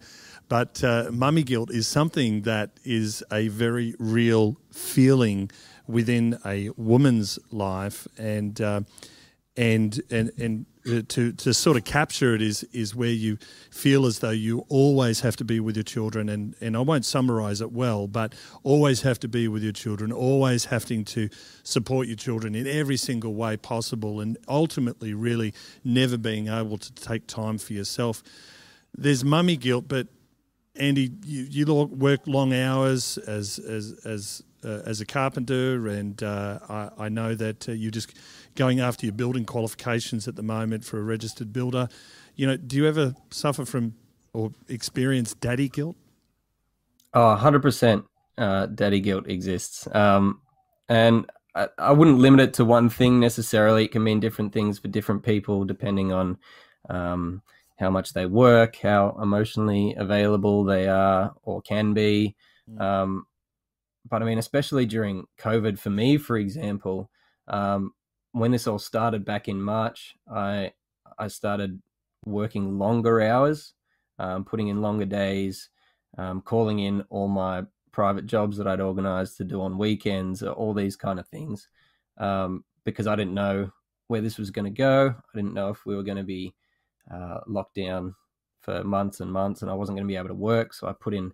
[0.48, 5.50] but uh, mummy guilt is something that is a very real feeling
[5.86, 8.80] within a woman's life, and uh,
[9.56, 13.38] and and and uh, to to sort of capture it is is where you
[13.70, 16.28] feel as though you always have to be with your children.
[16.28, 20.12] And and I won't summarize it well but always have to be with your children
[20.12, 21.28] always having to
[21.62, 25.54] support your children in every single way possible and ultimately really
[25.84, 28.22] never being able to take time for yourself.
[28.96, 30.08] There's mummy guilt but
[30.76, 36.58] Andy you, you work long hours as as as uh, as a carpenter and uh,
[36.68, 38.14] I, I know that uh, you just
[38.54, 41.88] going after your building qualifications at the moment for a registered builder.
[42.34, 43.94] You know, do you ever suffer from
[44.32, 45.96] or experience daddy guilt?
[47.12, 48.04] Oh, 100%
[48.38, 49.86] uh, daddy guilt exists.
[49.94, 50.40] Um,
[50.88, 53.84] and I, I, wouldn't limit it to one thing necessarily.
[53.84, 56.38] It can mean different things for different people depending on
[56.90, 57.42] um,
[57.76, 62.36] how much they work, how emotionally available they are or can be.
[62.70, 62.80] Mm.
[62.80, 63.26] Um,
[64.08, 67.10] but I mean, especially during COVID, for me, for example,
[67.48, 67.92] um,
[68.32, 70.72] when this all started back in March, I
[71.18, 71.80] I started
[72.26, 73.74] working longer hours,
[74.18, 75.70] um, putting in longer days,
[76.18, 80.50] um, calling in all my private jobs that I'd organized to do on weekends, uh,
[80.52, 81.68] all these kind of things,
[82.18, 83.70] um, because I didn't know
[84.08, 85.14] where this was going to go.
[85.16, 86.54] I didn't know if we were going to be
[87.12, 88.14] uh, locked down
[88.60, 90.72] for months and months, and I wasn't going to be able to work.
[90.72, 91.32] So I put in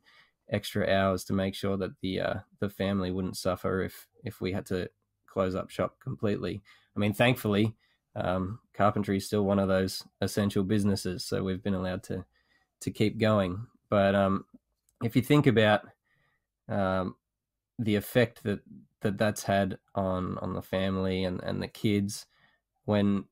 [0.51, 4.53] extra hours to make sure that the uh, the family wouldn't suffer if if we
[4.53, 4.91] had to
[5.27, 6.63] close up shop completely.
[6.97, 7.77] I mean, thankfully,
[8.17, 12.25] um, carpentry is still one of those essential businesses, so we've been allowed to
[12.81, 13.67] to keep going.
[13.89, 14.45] But um,
[15.03, 15.83] if you think about
[16.69, 17.17] um,
[17.79, 18.61] the effect that,
[19.01, 22.27] that that's had on on the family and, and the kids,
[22.85, 23.25] when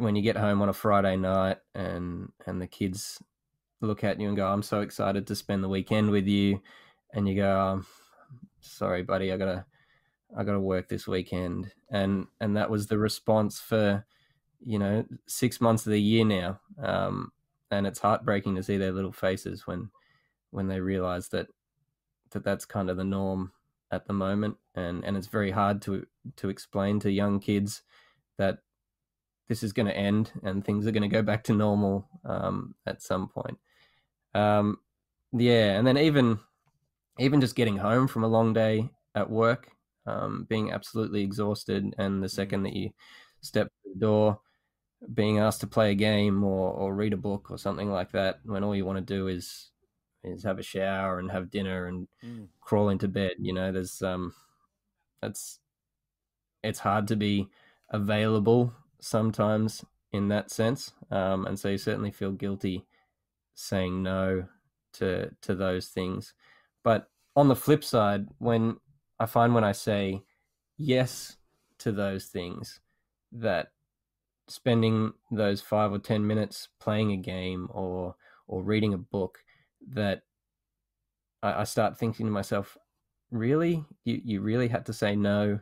[0.00, 3.22] when you get home on a Friday night and and the kids
[3.80, 6.62] look at you and go, "I'm so excited to spend the weekend with you,"
[7.12, 7.86] and you go, um,
[8.60, 9.66] sorry, buddy, I gotta
[10.36, 14.06] I gotta work this weekend, and and that was the response for
[14.60, 17.32] you know six months of the year now, um,
[17.70, 19.90] and it's heartbreaking to see their little faces when
[20.50, 21.48] when they realize that
[22.30, 23.52] that that's kind of the norm
[23.90, 27.82] at the moment, and and it's very hard to to explain to young kids
[28.38, 28.58] that
[29.50, 32.72] this is going to end and things are going to go back to normal um,
[32.86, 33.58] at some point.
[34.32, 34.78] Um,
[35.32, 36.38] yeah, and then even
[37.18, 39.72] even just getting home from a long day at work,
[40.06, 42.30] um, being absolutely exhausted, and the mm.
[42.30, 42.90] second that you
[43.40, 44.38] step to the door,
[45.12, 48.38] being asked to play a game or, or read a book or something like that,
[48.44, 49.70] when all you want to do is
[50.22, 52.46] is have a shower and have dinner and mm.
[52.60, 53.32] crawl into bed.
[53.40, 54.32] You know, there's um,
[55.20, 55.58] that's
[56.62, 57.48] it's hard to be
[57.90, 62.86] available sometimes in that sense, um, and so you certainly feel guilty
[63.54, 64.46] saying no
[64.94, 66.34] to to those things.
[66.82, 68.76] But on the flip side, when
[69.18, 70.22] I find when I say
[70.76, 71.36] yes
[71.78, 72.80] to those things,
[73.32, 73.68] that
[74.48, 79.38] spending those five or ten minutes playing a game or or reading a book,
[79.92, 80.22] that
[81.42, 82.76] I, I start thinking to myself,
[83.30, 85.60] really, you you really had to say no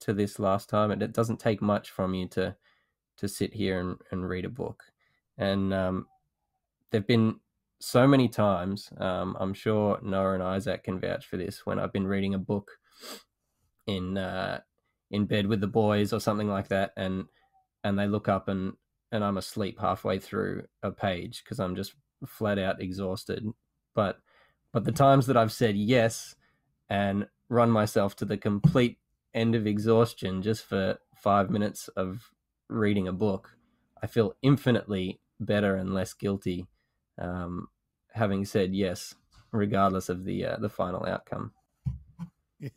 [0.00, 2.56] to this last time, and it doesn't take much from you to
[3.18, 4.82] to sit here and, and read a book.
[5.38, 6.06] And um,
[6.90, 7.36] there've been
[7.80, 8.90] so many times.
[8.98, 11.66] Um, I'm sure Noah and Isaac can vouch for this.
[11.66, 12.70] When I've been reading a book
[13.86, 14.60] in uh,
[15.10, 17.24] in bed with the boys or something like that, and
[17.82, 18.72] and they look up and
[19.12, 21.94] and I'm asleep halfway through a page because I'm just
[22.26, 23.44] flat out exhausted.
[23.94, 24.18] But
[24.72, 26.34] but the times that I've said yes
[26.88, 28.98] and run myself to the complete
[29.34, 32.30] end of exhaustion just for five minutes of
[32.68, 33.56] reading a book,
[34.02, 36.66] I feel infinitely better and less guilty
[37.18, 37.68] um,
[38.12, 39.14] having said yes,
[39.52, 41.52] regardless of the uh, the final outcome.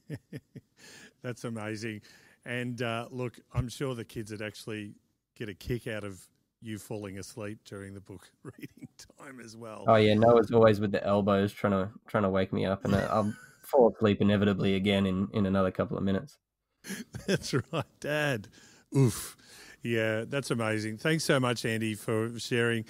[1.24, 2.02] That's amazing.
[2.46, 4.96] And uh, look, I'm sure the kids would actually
[5.36, 6.22] get a kick out of
[6.62, 9.86] you falling asleep during the book reading time as well.
[9.88, 12.96] Oh yeah, Noah's always with the elbows trying to trying to wake me up, and
[12.96, 16.38] I'll fall asleep inevitably again in in another couple of minutes.
[17.28, 18.48] That's right, Dad.
[18.96, 19.36] Oof.
[19.84, 20.98] Yeah, that's amazing.
[20.98, 22.86] Thanks so much, Andy, for sharing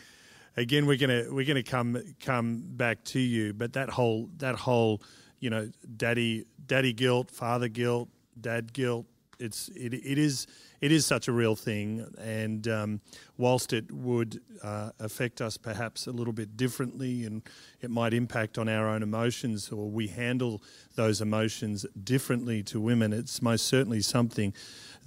[0.57, 5.01] again, we're gonna we're gonna come come back to you, but that whole that whole
[5.39, 8.09] you know daddy daddy guilt, father guilt,
[8.41, 9.05] dad guilt.
[9.39, 10.47] It's it, it is
[10.81, 13.01] it is such a real thing, and um,
[13.37, 17.43] whilst it would uh, affect us perhaps a little bit differently, and
[17.79, 20.63] it might impact on our own emotions, or we handle
[20.95, 24.53] those emotions differently to women, it's most certainly something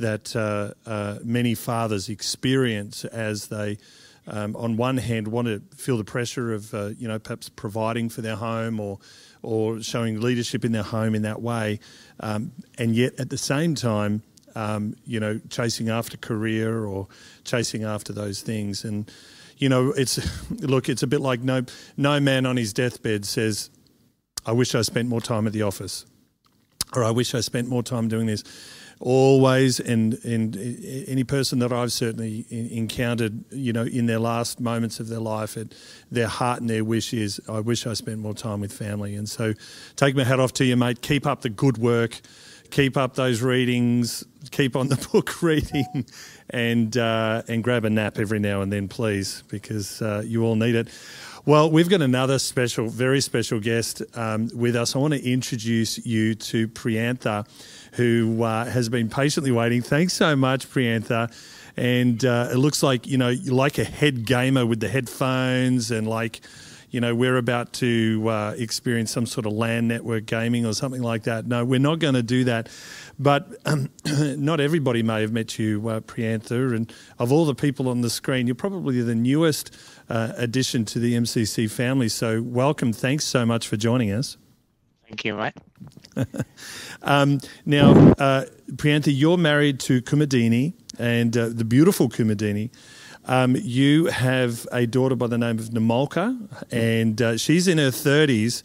[0.00, 3.78] that uh, uh, many fathers experience as they
[4.26, 8.08] um, on one hand, want to feel the pressure of, uh, you know, perhaps providing
[8.08, 8.98] for their home or,
[9.42, 11.80] or showing leadership in their home in that way,
[12.20, 14.22] um, and yet at the same time,
[14.54, 17.08] um, you know, chasing after career or
[17.44, 18.84] chasing after those things.
[18.84, 19.10] And,
[19.58, 20.18] you know, it's
[20.50, 21.64] look, it's a bit like no
[21.96, 23.70] no man on his deathbed says,
[24.44, 26.04] "I wish I spent more time at the office,"
[26.94, 28.42] or "I wish I spent more time doing this."
[29.00, 30.56] Always and and
[31.08, 35.56] any person that I've certainly encountered you know in their last moments of their life
[35.56, 35.74] it,
[36.10, 39.14] their heart and their wish is I wish I spent more time with family.
[39.14, 39.54] And so
[39.96, 41.00] take my hat off to you mate.
[41.00, 42.20] Keep up the good work.
[42.70, 44.22] Keep up those readings.
[44.50, 46.04] Keep on the book reading.
[46.50, 50.56] And uh, and grab a nap every now and then please because uh, you all
[50.56, 50.88] need it.
[51.46, 54.94] Well, we've got another special, very special guest um, with us.
[54.94, 57.46] I want to introduce you to Priyantha
[57.92, 59.82] who uh, has been patiently waiting.
[59.82, 61.32] Thanks so much, Priyantha.
[61.76, 66.06] And uh, it looks like, you know, like a head gamer with the headphones and
[66.06, 66.40] like,
[66.90, 71.02] you know, we're about to uh, experience some sort of LAN network gaming or something
[71.02, 71.46] like that.
[71.46, 72.68] No, we're not going to do that.
[73.18, 76.74] But um, not everybody may have met you, uh, Priyantha.
[76.74, 79.74] And of all the people on the screen, you're probably the newest
[80.08, 82.08] uh, addition to the MCC family.
[82.08, 82.92] So, welcome.
[82.92, 84.36] Thanks so much for joining us.
[85.10, 85.54] Thank you, mate.
[87.02, 88.44] um, now, uh,
[89.06, 92.70] you're married to Kumadini and uh, the beautiful Kumadini.
[93.24, 96.38] Um, you have a daughter by the name of Namolka,
[96.70, 98.62] and uh, she's in her 30s.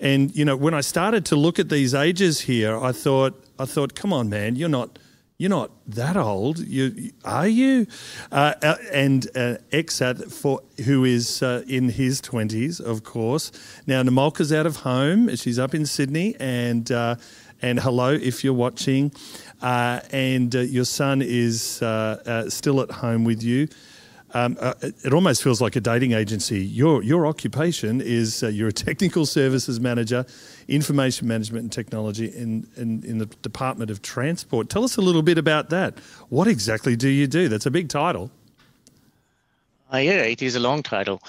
[0.00, 3.64] And you know, when I started to look at these ages here, I thought, I
[3.64, 4.98] thought, come on, man, you're not
[5.44, 6.58] you're not that old.
[6.58, 7.86] You are you?
[8.32, 13.52] Uh, uh and uh, Exat for who is uh, in his twenties, of course.
[13.86, 15.36] Now Namolka's out of home.
[15.36, 17.16] She's up in Sydney, and uh,
[17.60, 19.12] and hello if you're watching.
[19.60, 23.68] Uh, and your son is still at home with you.
[24.34, 26.64] Um, uh, it almost feels like a dating agency.
[26.64, 30.26] Your your occupation is uh, you're a technical services manager,
[30.66, 34.68] information management and technology in, in in the Department of Transport.
[34.68, 36.00] Tell us a little bit about that.
[36.30, 37.48] What exactly do you do?
[37.48, 38.32] That's a big title.
[39.92, 41.22] Uh, yeah, it is a long title.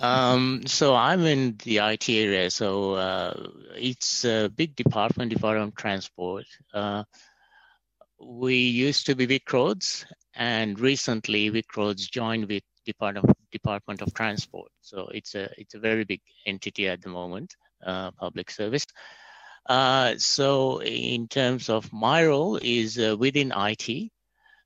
[0.00, 2.48] Um, so I'm in the IT area.
[2.50, 6.44] So uh, it's a big department, Department of Transport.
[6.72, 7.02] Uh,
[8.20, 14.70] we used to be VicRoads, and recently VicRoads joined with Department of, Department of Transport.
[14.80, 17.54] So it's a it's a very big entity at the moment,
[17.86, 18.86] uh, public service.
[19.68, 24.10] Uh, so in terms of my role is uh, within IT.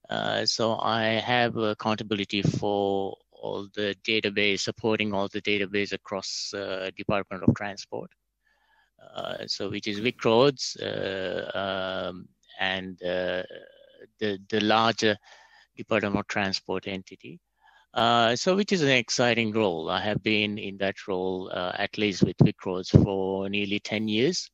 [0.09, 6.91] Uh, so I have accountability for all the database, supporting all the database across uh,
[6.97, 8.11] Department of Transport.
[9.15, 13.45] Uh, so which is VicRoads uh, um, and the,
[14.21, 15.17] the larger
[15.77, 17.41] Department of Transport entity.
[17.95, 19.89] Uh, so which is an exciting role.
[19.89, 24.51] I have been in that role uh, at least with VicRoads for nearly 10 years.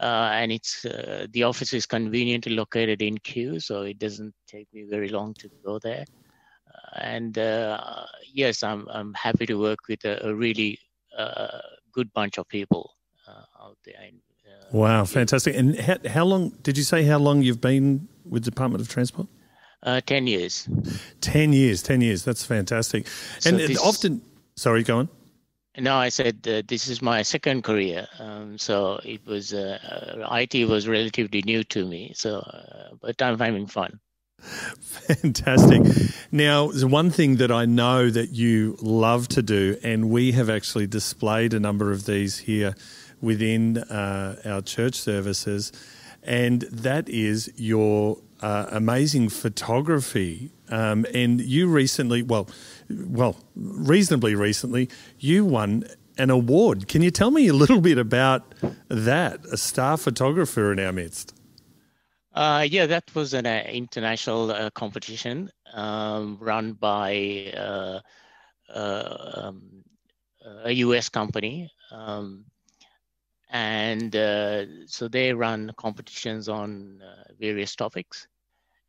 [0.00, 0.82] and it's
[1.30, 5.48] the office is conveniently located in Kew, so it doesn't take me very long to
[5.64, 6.04] go there
[6.96, 10.78] and uh, yes, I'm I'm happy to work with a, a really
[11.16, 11.58] uh,
[11.92, 12.94] good bunch of people
[13.26, 13.94] uh, out there.
[14.06, 15.56] And, uh, wow, fantastic!
[15.56, 17.04] And how, how, long did you say?
[17.04, 19.28] How long you've been with Department of Transport?
[19.84, 20.68] Uh, ten years.
[21.20, 21.82] Ten years.
[21.82, 22.24] Ten years.
[22.24, 23.06] That's fantastic.
[23.38, 24.22] So and this, often,
[24.56, 25.08] sorry, go on.
[25.78, 30.86] No, I said uh, this is my second career, um, so it was IT was
[30.86, 32.12] relatively new to me.
[32.14, 32.42] So,
[33.00, 33.98] but I'm having fun.
[34.44, 35.82] Fantastic.
[36.30, 40.50] Now, there's one thing that I know that you love to do, and we have
[40.50, 42.74] actually displayed a number of these here
[43.20, 45.72] within uh, our church services,
[46.22, 50.52] and that is your uh, amazing photography.
[50.68, 52.46] Um, and you recently, well,
[52.90, 55.84] well, reasonably recently, you won
[56.18, 56.86] an award.
[56.86, 58.54] Can you tell me a little bit about
[58.88, 59.40] that?
[59.50, 61.34] A star photographer in our midst.
[62.34, 68.00] Uh, yeah, that was an uh, international uh, competition um, run by uh,
[68.70, 69.62] uh, um,
[70.64, 71.70] a US company.
[71.90, 72.44] Um,
[73.48, 77.00] and uh, so they run competitions on
[77.40, 78.26] various topics.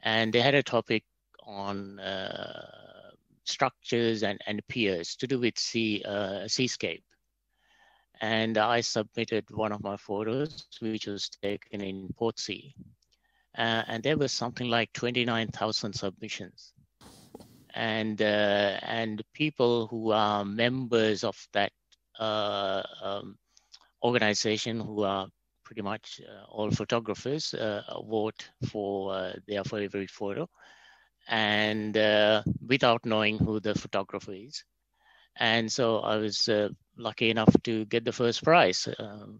[0.05, 1.03] And they had a topic
[1.43, 1.99] on
[3.43, 6.03] structures and, and piers to do with sea,
[6.47, 7.03] seascape.
[8.21, 12.73] And I submitted one of my photos, which was taken in Portsea
[13.57, 16.73] uh, and there was something like 29,000 submissions.
[17.73, 21.71] And uh, and people who are members of that
[22.19, 23.37] uh, um,
[24.01, 25.27] organization, who are
[25.65, 30.47] pretty much uh, all photographers, uh, vote for uh, their favorite photo,
[31.27, 31.95] and
[32.65, 34.63] without knowing who the photographer is.
[35.37, 36.47] And so I was
[36.97, 39.39] lucky enough to get the first prize um,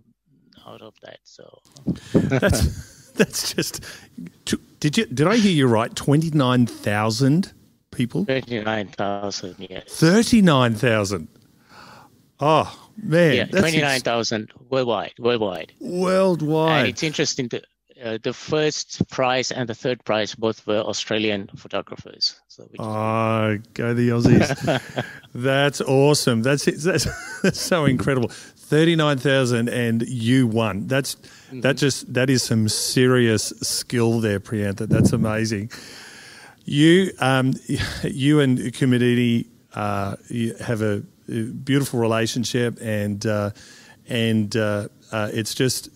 [0.68, 1.20] out of that.
[1.24, 1.62] So
[2.14, 3.82] that's that's just.
[4.80, 5.06] Did you?
[5.06, 5.96] Did I hear you right?
[5.96, 7.54] Twenty nine thousand
[7.92, 8.26] people.
[8.26, 9.56] Thirty nine thousand.
[9.70, 9.84] Yes.
[9.88, 11.30] Thirty nine thousand.
[12.40, 13.36] Oh man.
[13.36, 15.14] Yeah, twenty nine thousand worldwide.
[15.20, 15.74] Worldwide.
[15.80, 16.80] Worldwide.
[16.80, 17.62] And it's interesting to.
[18.04, 22.38] Uh, the first prize and the third prize both were Australian photographers.
[22.50, 25.06] So oh, go the Aussies!
[25.34, 26.42] that's awesome.
[26.42, 27.08] That's, that's
[27.42, 28.28] that's so incredible.
[28.28, 30.88] Thirty nine thousand, and you won.
[30.88, 31.16] That's
[31.56, 31.62] Mm-hmm.
[31.62, 34.90] That just that is some serious skill there, Priyantha.
[34.90, 35.72] That's amazing.
[36.66, 37.54] You um,
[38.04, 40.16] you and Kumudini uh,
[40.64, 43.52] have a beautiful relationship, and uh,
[44.08, 45.90] and uh, uh it's just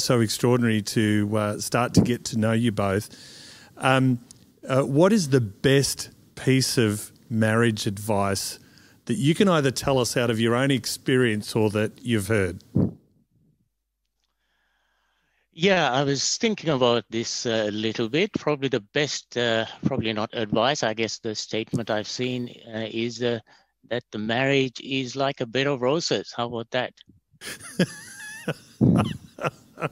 [0.00, 3.08] so extraordinary to start to get to know you both.
[3.78, 4.20] Um,
[4.62, 8.58] what is the best piece of marriage advice
[9.06, 12.62] that you can either tell us out of your own experience or that you've heard?
[15.58, 18.30] Yeah, I was thinking about this a little bit.
[18.34, 20.82] Probably the best, uh, probably not advice.
[20.82, 23.40] I guess the statement I've seen uh, is uh,
[23.90, 26.32] that the marriage is like a bed of roses.
[26.36, 26.92] How about that?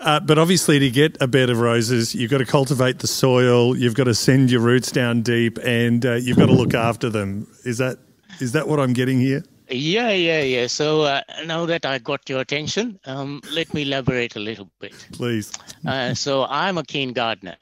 [0.00, 3.76] Uh, but obviously, to get a bed of roses, you've got to cultivate the soil.
[3.76, 7.10] You've got to send your roots down deep, and uh, you've got to look after
[7.10, 7.46] them.
[7.64, 7.98] Is that
[8.40, 9.44] is that what I'm getting here?
[9.68, 10.66] Yeah, yeah, yeah.
[10.66, 14.94] So uh, now that I got your attention, um, let me elaborate a little bit.
[15.12, 15.52] Please.
[15.86, 17.56] Uh, so I'm a keen gardener,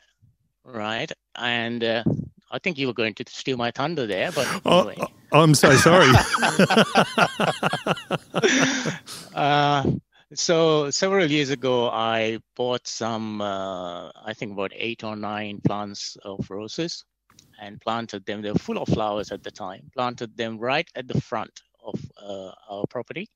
[0.64, 1.10] right?
[1.34, 2.04] And uh,
[2.50, 4.96] I think you were going to steal my thunder there, but oh, anyway.
[5.32, 6.12] Oh, I'm so sorry.
[9.34, 9.84] Uh,
[10.34, 16.16] so several years ago, I bought some, uh, I think about eight or nine plants
[16.24, 17.04] of roses
[17.60, 18.42] and planted them.
[18.42, 19.90] They were full of flowers at the time.
[19.94, 23.28] Planted them right at the front of uh, our property,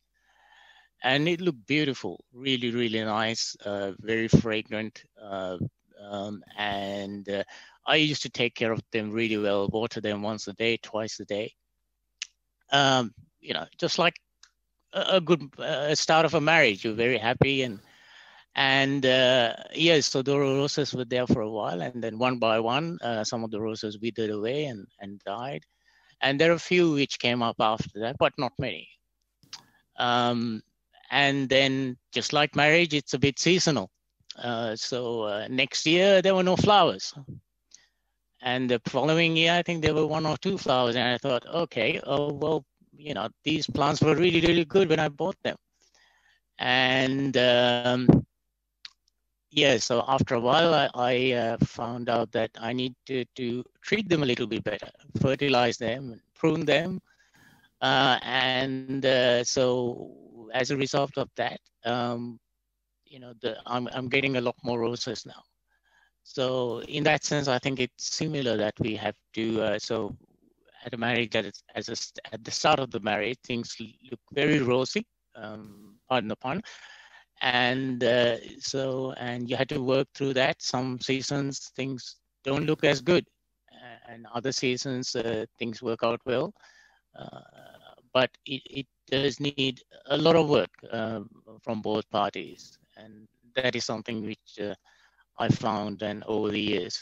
[1.04, 2.24] and it looked beautiful.
[2.32, 3.56] Really, really nice.
[3.64, 5.04] Uh, very fragrant.
[5.20, 5.58] Uh,
[6.02, 7.44] um, and uh,
[7.87, 9.68] I used to take care of them really well.
[9.68, 11.53] Water them once a day, twice a day.
[12.70, 14.14] Um, you know, just like
[14.93, 16.85] a, a good uh, start of a marriage.
[16.85, 17.80] You're very happy and
[18.55, 22.61] and uh, yes, so the roses were there for a while, and then one by
[22.61, 25.64] one, uh, some of the roses withered away and, and died.
[26.20, 28.89] And there are a few which came up after that, but not many.
[29.97, 30.62] Um,
[31.11, 33.91] and then, just like marriage, it's a bit seasonal.
[34.37, 37.14] Uh, so uh, next year, there were no flowers.
[38.43, 40.97] And the following year, I think there were one or two flowers.
[40.97, 42.64] And I thought, okay, oh, well,
[42.97, 45.57] you know, these plants were really, really good when I bought them.
[46.59, 48.09] And um,
[49.51, 53.64] yeah, so after a while, I, I uh, found out that I need to, to
[53.80, 54.88] treat them a little bit better,
[55.20, 57.01] fertilize them, prune them.
[57.80, 62.40] Uh, and uh, so as a result of that, um,
[63.07, 65.43] you know, the, I'm, I'm getting a lot more roses now.
[66.22, 70.16] So in that sense, I think it's similar that we have to, uh, so
[70.84, 74.20] at a marriage, that is, as a, at the start of the marriage, things look
[74.32, 75.04] very rosy,
[75.36, 76.62] um, pardon the pun,
[77.40, 80.62] and uh, so and you had to work through that.
[80.62, 83.26] Some seasons things don't look as good
[84.12, 86.52] and other seasons uh, things work out well.
[87.18, 87.40] Uh,
[88.12, 91.28] but it, it, does need a lot of work um,
[91.62, 92.78] from both parties.
[92.96, 94.74] And that is something which uh,
[95.39, 97.01] i found and over the years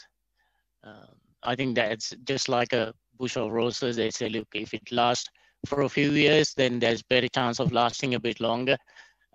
[0.83, 4.91] um, i think that's just like a bush of roses they say look if it
[4.91, 5.29] lasts
[5.65, 8.77] for a few years then there's better chance of lasting a bit longer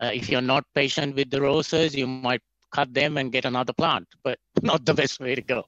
[0.00, 3.72] uh, if you're not patient with the roses, you might cut them and get another
[3.72, 5.64] plant, but not the best way to go.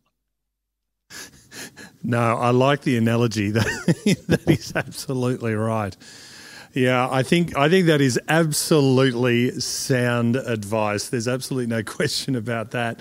[2.05, 3.51] No, I like the analogy.
[3.51, 3.65] That,
[4.29, 5.95] that is absolutely right.
[6.75, 11.09] Yeah, I think I think that is absolutely sound advice.
[11.09, 13.01] There's absolutely no question about that.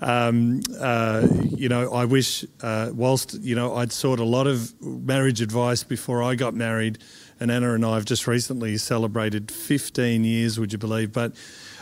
[0.00, 4.72] Um, uh, you know, I wish, uh, whilst you know, I'd sought a lot of
[4.82, 6.98] marriage advice before I got married
[7.38, 11.12] and Anna and I have just recently celebrated 15 years, would you believe?
[11.12, 11.34] But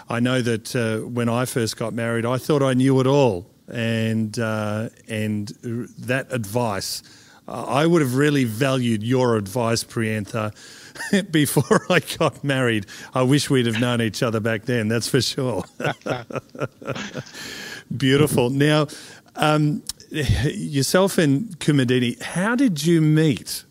[0.08, 3.46] I know that uh, when I first got married, I thought I knew it all,
[3.68, 5.48] and uh, and
[5.98, 7.02] that advice,
[7.46, 10.54] I would have really valued your advice, Priyantha,
[11.30, 12.86] before I got married.
[13.14, 14.88] I wish we'd have known each other back then.
[14.88, 15.64] That's for sure.
[17.96, 18.50] Beautiful.
[18.50, 18.86] Now,
[19.36, 23.64] um, yourself and Kumudini, how did you meet?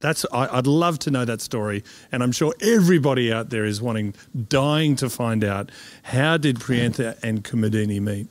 [0.00, 3.80] That's I, would love to know that story, and I'm sure everybody out there is
[3.80, 4.14] wanting,
[4.48, 5.70] dying to find out
[6.02, 8.28] how did Priyantha and Kumudini meet.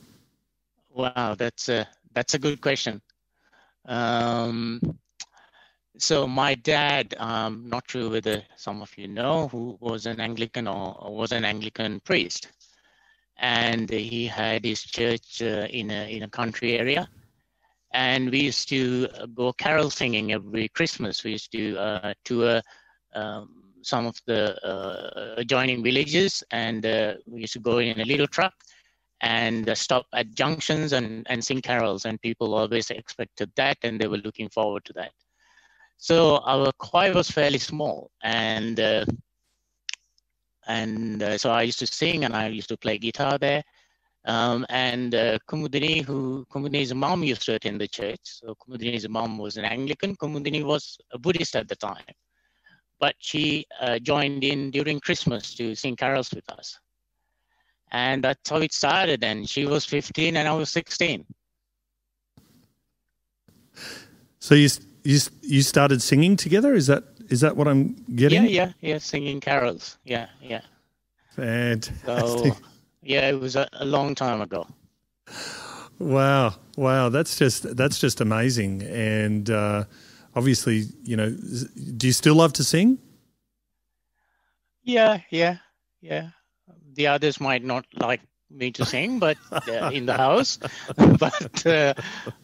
[0.94, 3.02] Wow, that's a that's a good question.
[3.86, 4.80] Um,
[5.98, 10.66] so my dad, um, not sure whether some of you know, who was an Anglican
[10.66, 12.48] or, or was an Anglican priest,
[13.36, 17.08] and he had his church uh, in a in a country area
[17.94, 21.22] and we used to go carol singing every Christmas.
[21.22, 22.60] We used to uh, tour
[23.14, 28.04] um, some of the uh, adjoining villages, and uh, we used to go in a
[28.04, 28.52] little truck
[29.20, 32.04] and uh, stop at junctions and, and sing carols.
[32.04, 35.12] And people always expected that, and they were looking forward to that.
[35.96, 39.04] So our choir was fairly small, and uh,
[40.66, 43.62] and so I used to sing, and I used to play guitar there.
[44.26, 48.20] Um, and uh, Kumudini, who Kumudini's mom used to attend the church.
[48.22, 50.16] So Kumudini's mom was an Anglican.
[50.16, 52.04] Kumudini was a Buddhist at the time,
[52.98, 56.78] but she uh, joined in during Christmas to sing carols with us,
[57.92, 59.22] and that's how it started.
[59.22, 61.26] And she was 15, and I was 16.
[64.38, 64.68] So you
[65.04, 66.74] you you started singing together?
[66.74, 68.44] Is that is that what I'm getting?
[68.44, 68.98] Yeah, yeah, yeah.
[68.98, 69.98] Singing carols.
[70.04, 70.62] Yeah, yeah.
[71.36, 72.54] Fantastic.
[72.54, 72.56] So,
[73.02, 74.66] yeah, it was a, a long time ago.
[75.98, 78.82] Wow, wow, that's just that's just amazing.
[78.82, 79.84] And uh,
[80.34, 81.30] obviously, you know,
[81.96, 82.98] do you still love to sing?
[84.82, 85.58] Yeah, yeah,
[86.00, 86.30] yeah.
[86.94, 88.20] The others might not like
[88.54, 90.58] me to sing, but uh, in the house,
[90.96, 91.94] but uh,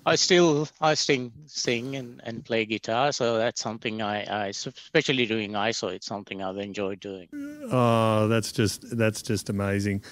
[0.06, 3.12] I still I sing sing and, and play guitar.
[3.12, 5.92] So that's something I, I especially doing ISO.
[5.92, 7.28] It's something I've enjoyed doing.
[7.70, 10.02] Oh, that's just that's just amazing.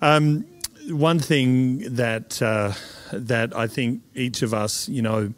[0.00, 0.44] Um,
[0.88, 2.72] one thing that uh,
[3.12, 5.32] that I think each of us, you know,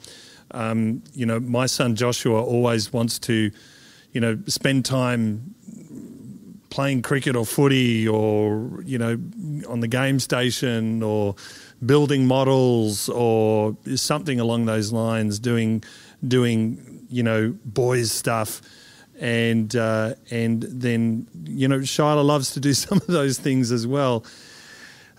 [0.52, 3.50] um, you know, my son Joshua always wants to,
[4.12, 5.53] you know, spend time
[6.74, 9.12] playing cricket or footy or you know
[9.68, 11.36] on the game station or
[11.86, 15.84] building models or something along those lines, doing
[16.26, 18.60] doing you know boys stuff,
[19.20, 23.86] and uh, and then you know Shyla loves to do some of those things as
[23.86, 24.24] well.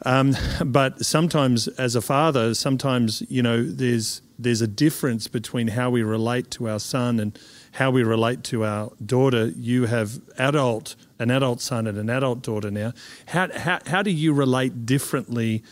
[0.04, 0.36] Um,
[0.66, 6.04] but sometimes, as a father, sometimes you know there's there's a difference between how we
[6.04, 7.40] relate to our son and
[7.72, 9.54] how we relate to our daughter.
[9.56, 12.94] You have adult an adult son and an adult daughter now.
[13.28, 15.64] How how, how do you relate differently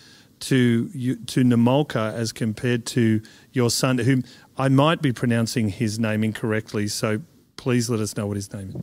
[0.41, 3.22] to you, to Namolka as compared to
[3.52, 4.24] your son, whom
[4.58, 6.88] I might be pronouncing his name incorrectly?
[6.88, 7.22] So
[7.56, 8.76] please let us know what his name is.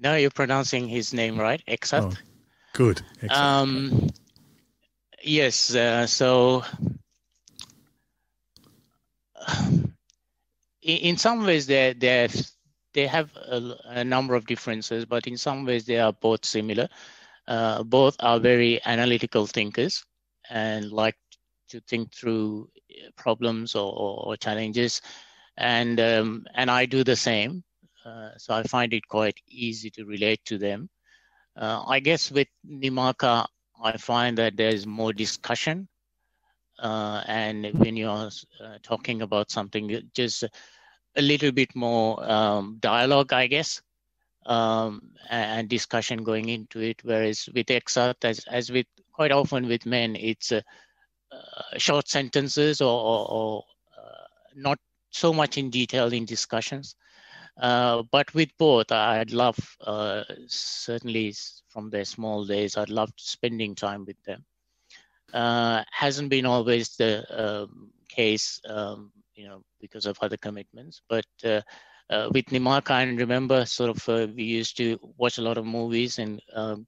[0.00, 2.02] No, you're pronouncing his name right, Exat.
[2.02, 2.12] Oh,
[2.72, 3.02] good.
[3.30, 4.10] Um,
[5.22, 5.72] yes.
[5.74, 6.64] Uh, so
[10.82, 12.28] in some ways they they
[12.94, 16.88] they have a, a, number of differences but in some ways they are both similar.
[17.48, 20.04] Uh, both are very analytical thinkers
[20.50, 21.16] and like
[21.68, 23.92] to think through uh, problems or,
[24.26, 25.00] or challenges.
[25.58, 27.62] And um, and i do the same.
[28.04, 30.88] Uh, so i find it quite easy to relate to them.
[31.56, 33.46] Uh, i guess with nimaka
[33.82, 35.88] i find that there's more discussion
[36.78, 38.10] uh, and when you're
[38.60, 40.44] uh, talking about something, just
[41.16, 43.82] a little bit more um, dialogue, I guess,
[44.46, 47.00] um, and discussion going into it.
[47.04, 50.60] Whereas with Exat, as, as with quite often with men, it's uh,
[51.30, 53.64] uh, short sentences or, or, or
[53.98, 54.78] uh, not
[55.10, 56.96] so much in detail in discussions.
[57.60, 59.58] Uh, but with both, I'd love,
[60.46, 61.34] certainly
[61.68, 64.44] from their small days, I'd love spending time with them
[65.32, 71.00] uh, hasn't been always the um, case, um, you know, because of other commitments.
[71.08, 71.60] But uh,
[72.10, 75.66] uh, with Nimaka, I remember sort of uh, we used to watch a lot of
[75.66, 76.86] movies, and um,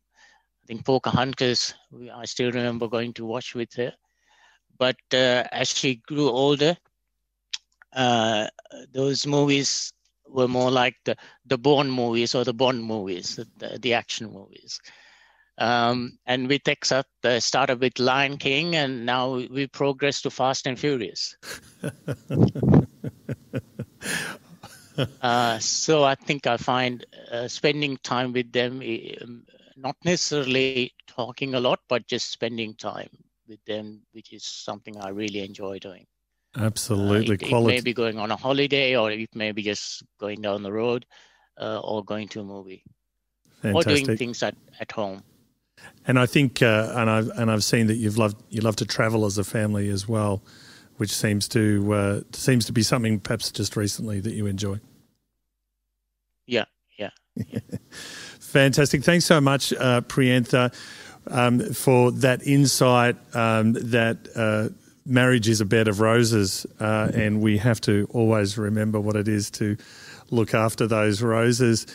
[0.65, 1.75] I think Pocahontas,
[2.15, 3.93] I still remember going to watch with her.
[4.79, 6.77] But uh, as she grew older,
[7.95, 8.49] uh,
[8.93, 9.93] those movies
[10.29, 11.17] were more like the,
[11.47, 14.81] the Bourne movies or the Bond movies, the, the action movies.
[15.57, 20.67] Um, and with Exat, uh, started with Lion King, and now we progress to Fast
[20.67, 21.37] and Furious.
[25.23, 28.83] uh, so I think I find uh, spending time with them,
[29.23, 29.45] um,
[29.77, 33.11] not necessarily talking a lot, but just spending time
[33.47, 36.07] with them, which is something I really enjoy doing.
[36.57, 40.03] Absolutely, uh, it, it, may be going on a holiday, or it may be just
[40.19, 41.07] going down the road,
[41.61, 42.85] uh, or going to a movie,
[43.63, 43.75] Fantastic.
[43.75, 45.23] or doing things at, at home.
[46.07, 48.85] And I think, uh, and I've and I've seen that you've loved you love to
[48.85, 50.43] travel as a family as well,
[50.97, 54.81] which seems to uh, seems to be something perhaps just recently that you enjoy.
[56.47, 56.65] Yeah,
[56.99, 57.11] yeah.
[58.41, 59.03] Fantastic.
[59.03, 60.75] Thanks so much, uh, Priyantha,
[61.27, 64.69] um, for that insight um, that uh,
[65.07, 69.27] marriage is a bed of roses, uh, and we have to always remember what it
[69.27, 69.77] is to
[70.31, 71.87] look after those roses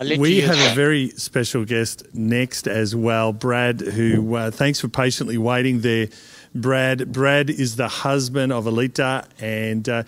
[0.00, 5.38] we have a very special guest next as well, Brad, who uh, thanks for patiently
[5.38, 6.08] waiting there.
[6.54, 10.02] Brad, Brad is the husband of Alita, and uh,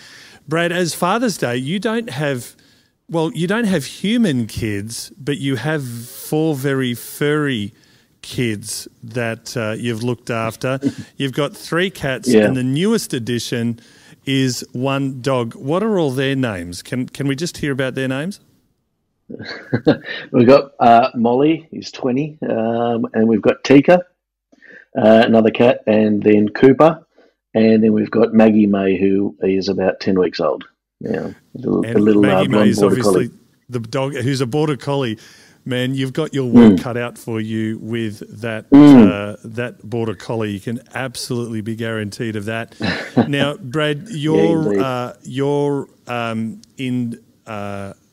[0.48, 2.56] Brad, as Father's Day, you don't have,
[3.08, 7.72] well, you don't have human kids, but you have four very furry
[8.22, 10.80] kids that uh, you've looked after.
[11.16, 12.44] you've got three cats, yeah.
[12.44, 13.80] and the newest addition
[14.26, 15.54] is one dog.
[15.54, 16.82] What are all their names?
[16.82, 18.40] Can can we just hear about their names?
[20.32, 24.04] We've got uh, Molly, who's 20, um, and we've got Tika,
[24.96, 27.04] uh, another cat, and then Cooper,
[27.54, 30.64] and then we've got Maggie May, who is about 10 weeks old.
[31.00, 31.32] Yeah,
[31.64, 33.38] a, a little Maggie uh, May is obviously collie.
[33.68, 35.18] the dog who's a border collie.
[35.64, 36.82] Man, you've got your work mm.
[36.82, 39.06] cut out for you with that mm.
[39.06, 40.52] uh, that border collie.
[40.52, 42.74] You can absolutely be guaranteed of that.
[43.28, 47.22] now, Brad, you're yeah, uh, you're um, in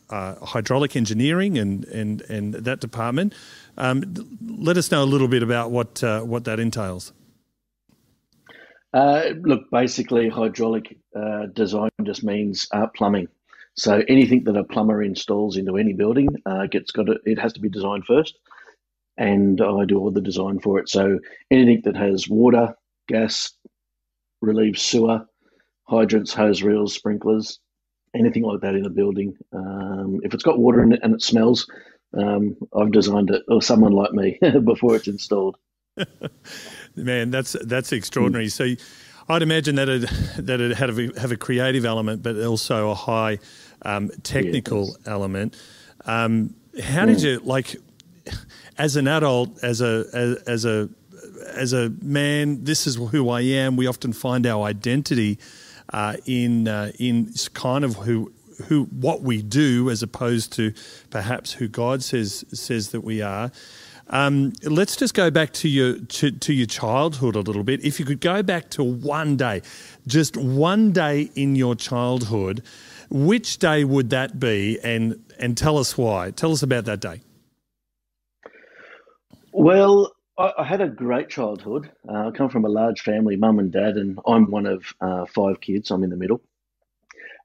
[0.10, 3.34] uh, hydraulic engineering and, and, and that department.
[3.78, 4.04] Um,
[4.42, 7.14] let us know a little bit about what, uh, what that entails.
[8.94, 13.28] Uh, look, basically, hydraulic uh, design just means uh, plumbing.
[13.76, 17.54] So anything that a plumber installs into any building uh, gets got to, it has
[17.54, 18.40] to be designed first,
[19.18, 20.90] and I do all the design for it.
[20.90, 21.20] So
[21.52, 22.76] anything that has water,
[23.08, 23.54] gas,
[24.42, 25.28] relieves sewer,
[25.84, 27.60] hydrants, hose reels, sprinklers,
[28.16, 29.38] anything like that in a building.
[29.54, 31.70] Um, if it's got water in it and it smells,
[32.14, 35.58] um, I've designed it, or someone like me, before it's installed.
[36.96, 38.48] Man, that's that's extraordinary.
[38.48, 38.52] Mm.
[38.52, 38.86] So,
[39.30, 42.96] I'd imagine that it that it had a, have a creative element, but also a
[42.96, 43.40] high
[43.82, 45.56] um, technical yeah, element.
[46.06, 47.08] Um, how mm.
[47.08, 47.76] did you like,
[48.78, 50.90] as an adult, as a as, as a
[51.54, 53.76] as a man, this is who I am.
[53.76, 55.40] We often find our identity
[55.94, 58.32] uh, in uh, in kind of who
[58.66, 60.74] who what we do as opposed to
[61.10, 63.52] perhaps who God says says that we are.
[64.10, 67.84] Um, let's just go back to your to, to, your childhood a little bit.
[67.84, 69.62] If you could go back to one day,
[70.08, 72.64] just one day in your childhood,
[73.10, 74.80] which day would that be?
[74.82, 76.32] And and tell us why.
[76.32, 77.22] Tell us about that day.
[79.52, 81.92] Well, I, I had a great childhood.
[82.08, 85.26] Uh, I come from a large family, mum and dad, and I'm one of uh,
[85.26, 85.92] five kids.
[85.92, 86.42] I'm in the middle,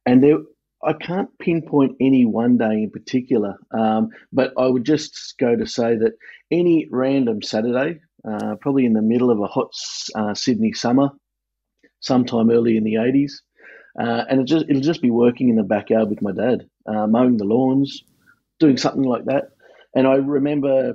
[0.07, 0.39] and there,
[0.85, 5.67] I can't pinpoint any one day in particular, um, but I would just go to
[5.67, 6.13] say that
[6.51, 9.73] any random Saturday, uh, probably in the middle of a hot
[10.15, 11.11] uh, Sydney summer,
[12.01, 13.33] sometime early in the 80s,
[14.01, 17.07] uh, and it just it'll just be working in the backyard with my dad, uh,
[17.07, 18.03] mowing the lawns,
[18.59, 19.51] doing something like that.
[19.95, 20.95] And I remember,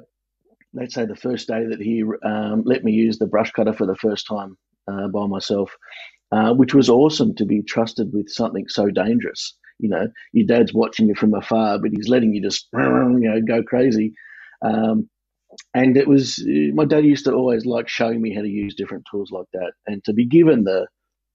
[0.77, 3.85] let's say, the first day that he um, let me use the brush cutter for
[3.85, 4.57] the first time
[4.87, 5.75] uh, by myself,
[6.31, 9.57] uh, which was awesome to be trusted with something so dangerous.
[9.79, 13.41] You know, your dad's watching you from afar, but he's letting you just you know
[13.41, 14.13] go crazy.
[14.63, 15.09] Um,
[15.73, 19.05] and it was my dad used to always like showing me how to use different
[19.09, 20.87] tools like that, and to be given the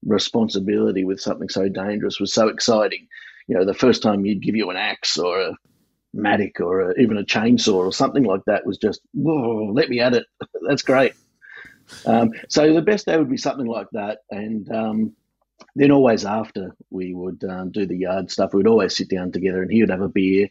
[0.05, 3.07] responsibility with something so dangerous was so exciting.
[3.47, 5.53] You know, the first time you'd give you an axe or a
[6.13, 9.99] mattock or a, even a chainsaw or something like that was just, whoa, let me
[9.99, 10.25] at it.
[10.67, 11.13] That's great.
[12.05, 14.19] Um, so the best day would be something like that.
[14.31, 15.15] And um,
[15.75, 19.61] then always after we would um, do the yard stuff, we'd always sit down together
[19.61, 20.47] and he would have a beer.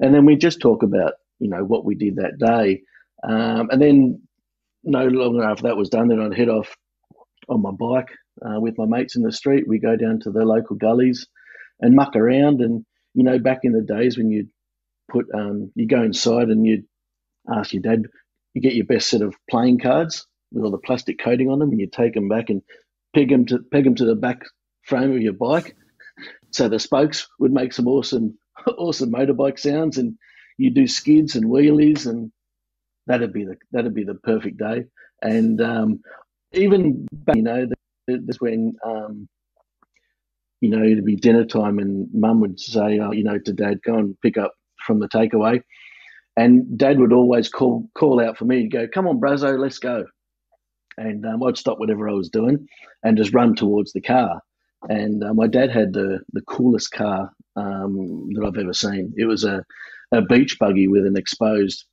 [0.00, 2.82] And then we'd just talk about, you know, what we did that day.
[3.26, 4.22] Um, and then
[4.84, 6.76] no longer after that was done, then I'd head off
[7.48, 8.10] on my bike
[8.44, 9.66] uh, with my mates in the street.
[9.66, 11.26] We go down to the local gullies
[11.80, 12.60] and muck around.
[12.60, 12.84] And
[13.14, 14.50] you know, back in the days when you'd
[15.10, 16.84] put um, you go inside and you'd
[17.52, 18.02] ask your dad,
[18.54, 21.70] you get your best set of playing cards with all the plastic coating on them,
[21.70, 22.62] and you take them back and
[23.14, 24.42] peg them to peg them to the back
[24.84, 25.76] frame of your bike,
[26.50, 28.36] so the spokes would make some awesome
[28.78, 30.16] awesome motorbike sounds, and
[30.58, 32.32] you do skids and wheelies, and
[33.06, 34.84] that'd be the that'd be the perfect day.
[35.22, 36.00] And um,
[36.52, 37.66] even back, you know,
[38.06, 39.28] that's when um,
[40.60, 43.82] you know it'd be dinner time, and Mum would say, oh, you know, to Dad,
[43.82, 44.52] go and pick up
[44.86, 45.60] from the takeaway,
[46.36, 49.78] and Dad would always call call out for me to go, come on, Brazo, let's
[49.78, 50.04] go,
[50.98, 52.66] and um, I'd stop whatever I was doing
[53.02, 54.40] and just run towards the car.
[54.88, 59.12] And uh, my dad had the the coolest car um, that I've ever seen.
[59.16, 59.64] It was a
[60.12, 61.84] a beach buggy with an exposed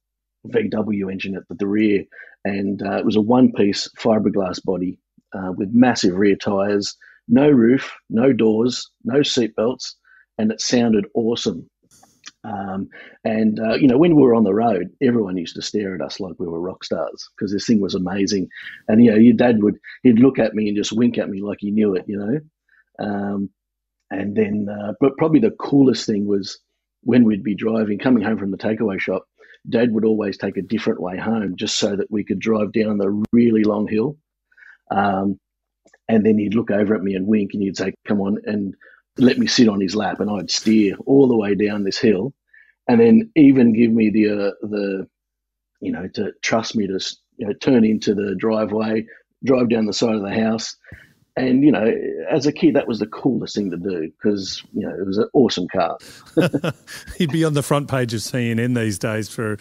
[0.47, 2.03] VW engine at the rear,
[2.45, 4.99] and uh, it was a one piece fiberglass body
[5.33, 6.95] uh, with massive rear tyres,
[7.27, 9.93] no roof, no doors, no seatbelts,
[10.37, 11.67] and it sounded awesome.
[12.43, 12.89] Um,
[13.23, 16.01] and uh, you know, when we were on the road, everyone used to stare at
[16.01, 18.49] us like we were rock stars because this thing was amazing.
[18.87, 21.41] And you know, your dad would he'd look at me and just wink at me
[21.41, 23.05] like he knew it, you know.
[23.05, 23.49] Um,
[24.11, 26.59] and then, uh, but probably the coolest thing was
[27.01, 29.25] when we'd be driving, coming home from the takeaway shop.
[29.69, 32.97] Dad would always take a different way home just so that we could drive down
[32.97, 34.17] the really long hill
[34.91, 35.39] um,
[36.09, 38.75] and then he'd look over at me and wink and he'd say, Come on, and
[39.18, 40.20] let me sit on his lap.
[40.20, 42.34] And I'd steer all the way down this hill
[42.88, 45.07] and then even give me the, uh, the
[45.82, 46.99] you know, to trust me to
[47.38, 49.05] you know, turn into the driveway,
[49.43, 50.76] drive down the side of the house.
[51.36, 51.91] And, you know,
[52.30, 55.18] as a kid, that was the coolest thing to do because, you know, it was
[55.18, 55.97] an awesome car.
[57.18, 59.57] He'd be on the front page of CNN these days for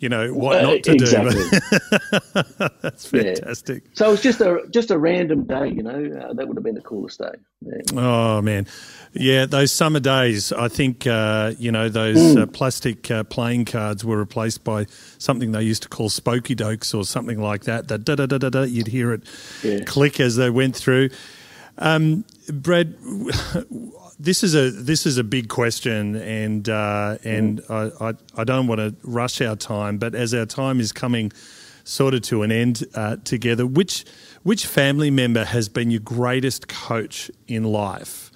[0.00, 1.34] you know what not to exactly.
[1.34, 2.68] do.
[2.82, 3.84] That's fantastic.
[3.84, 3.90] Yeah.
[3.94, 5.90] So it was just a just a random day, you know.
[5.90, 7.32] Uh, that would have been the coolest day.
[7.62, 7.80] Yeah.
[7.94, 8.66] Oh man,
[9.12, 10.52] yeah, those summer days.
[10.52, 12.42] I think uh, you know those mm.
[12.42, 14.86] uh, plastic uh, playing cards were replaced by
[15.18, 17.88] something they used to call spokey dokes or something like that.
[17.88, 18.62] That da da da da da.
[18.62, 19.22] You'd hear it
[19.62, 19.84] yeah.
[19.84, 21.10] click as they went through.
[21.78, 22.94] Um, Brad,
[24.18, 28.00] this is a this is a big question, and uh, and mm.
[28.00, 31.32] I, I, I don't want to rush our time, but as our time is coming
[31.84, 34.04] sort of to an end uh, together, which
[34.42, 38.30] which family member has been your greatest coach in life?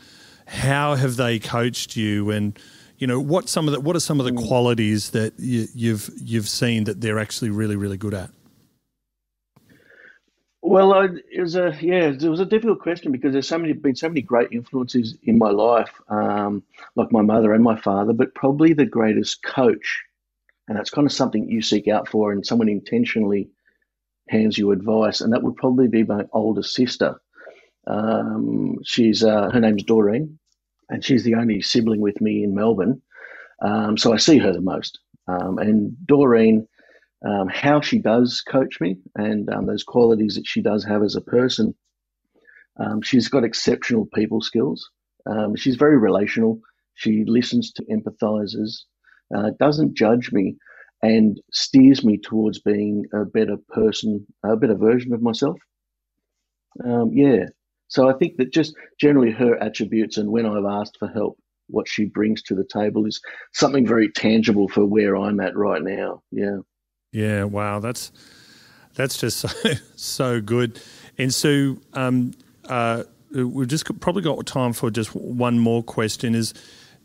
[0.46, 2.58] How have they coached you, and
[2.98, 4.46] you know what some of the what are some of the mm.
[4.46, 8.30] qualities that you, you've you've seen that they're actually really really good at?
[10.62, 13.72] Well, I, it was a yeah, it was a difficult question because there's so many
[13.74, 16.64] been so many great influences in my life, um,
[16.96, 20.02] like my mother and my father, but probably the greatest coach,
[20.66, 23.48] and that's kind of something you seek out for, and someone intentionally
[24.28, 27.20] hands you advice, and that would probably be my older sister.
[27.86, 30.38] Um, she's uh, her name's Doreen,
[30.90, 33.00] and she's the only sibling with me in Melbourne,
[33.62, 34.98] um, so I see her the most.
[35.28, 36.66] Um, and Doreen
[37.26, 41.16] um, how she does coach me and um, those qualities that she does have as
[41.16, 41.74] a person.
[42.78, 44.88] Um, she's got exceptional people skills.
[45.26, 46.60] Um, she's very relational.
[46.94, 48.84] She listens to empathizes,
[49.36, 50.56] uh, doesn't judge me,
[51.02, 55.58] and steers me towards being a better person, a better version of myself.
[56.84, 57.46] Um, yeah.
[57.88, 61.38] So I think that just generally her attributes and when I've asked for help,
[61.68, 63.20] what she brings to the table is
[63.52, 66.22] something very tangible for where I'm at right now.
[66.30, 66.58] Yeah.
[67.12, 67.44] Yeah.
[67.44, 67.80] Wow.
[67.80, 68.12] That's
[68.94, 70.80] that's just so so good.
[71.18, 72.32] And so, um,
[72.68, 76.34] uh, we've just probably got time for just one more question.
[76.34, 76.54] Is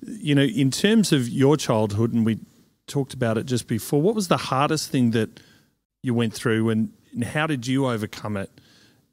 [0.05, 2.39] you know, in terms of your childhood, and we
[2.87, 4.01] talked about it just before.
[4.01, 5.39] What was the hardest thing that
[6.01, 8.49] you went through, and, and how did you overcome it?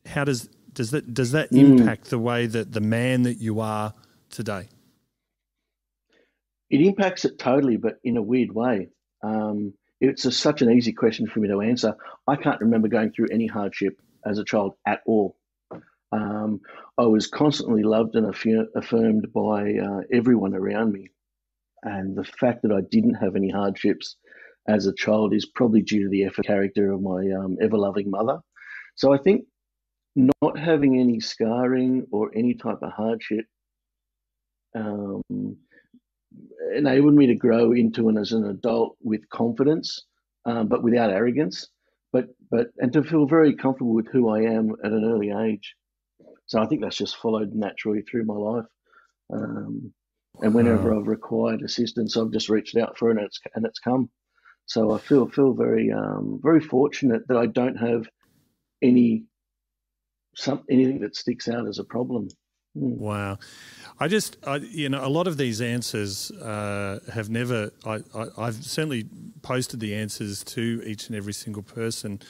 [0.07, 1.79] How does does that does that mm.
[1.79, 3.95] impact the way that the man that you are
[4.31, 4.69] today?
[6.69, 8.89] It impacts it totally, but in a weird way.
[9.23, 11.95] Um, it's a, such an easy question for me to answer.
[12.27, 15.37] I can't remember going through any hardship as a child at all.
[16.13, 16.61] Um,
[16.99, 21.11] I was constantly loved and affirmed by uh, everyone around me.
[21.83, 24.17] And the fact that I didn't have any hardships
[24.69, 28.11] as a child is probably due to the effort character of my um, ever loving
[28.11, 28.41] mother.
[28.97, 29.45] So I think
[30.17, 33.47] not having any scarring or any type of hardship
[34.75, 35.23] um,
[36.75, 40.05] enabled me to grow into and as an adult with confidence,
[40.45, 41.69] um, but without arrogance,
[42.13, 45.75] but but and to feel very comfortable with who I am at an early age.
[46.47, 48.67] So I think that's just followed naturally through my life.
[49.33, 49.93] Um,
[50.43, 53.79] and whenever I've required assistance, I've just reached out for it and it's and it's
[53.79, 54.11] come.
[54.67, 58.09] So I feel feel very um, very fortunate that I don't have
[58.83, 59.25] any
[60.35, 62.29] some anything that sticks out as a problem.
[62.77, 62.99] Mm.
[62.99, 63.39] Wow.
[63.99, 68.47] I just, I, you know, a lot of these answers uh, have never, I, I,
[68.47, 69.07] have certainly
[69.43, 72.21] posted the answers to each and every single person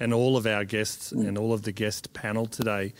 [0.00, 1.26] and all of our guests mm.
[1.26, 2.94] and all of the guest panel today.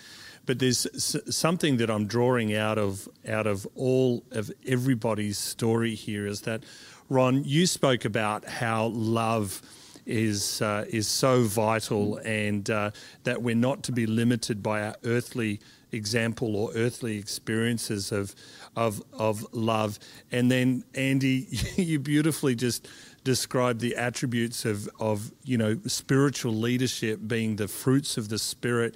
[0.44, 0.86] But there's
[1.34, 6.64] something that I'm drawing out of out of all of everybody's story here is that
[7.10, 9.60] Ron, you spoke about how love
[10.06, 12.90] is uh, is so vital, and uh,
[13.24, 15.60] that we're not to be limited by our earthly
[15.92, 18.34] example or earthly experiences of
[18.76, 19.98] of of love.
[20.30, 22.88] And then Andy, you beautifully just
[23.24, 28.94] described the attributes of of you know spiritual leadership being the fruits of the spirit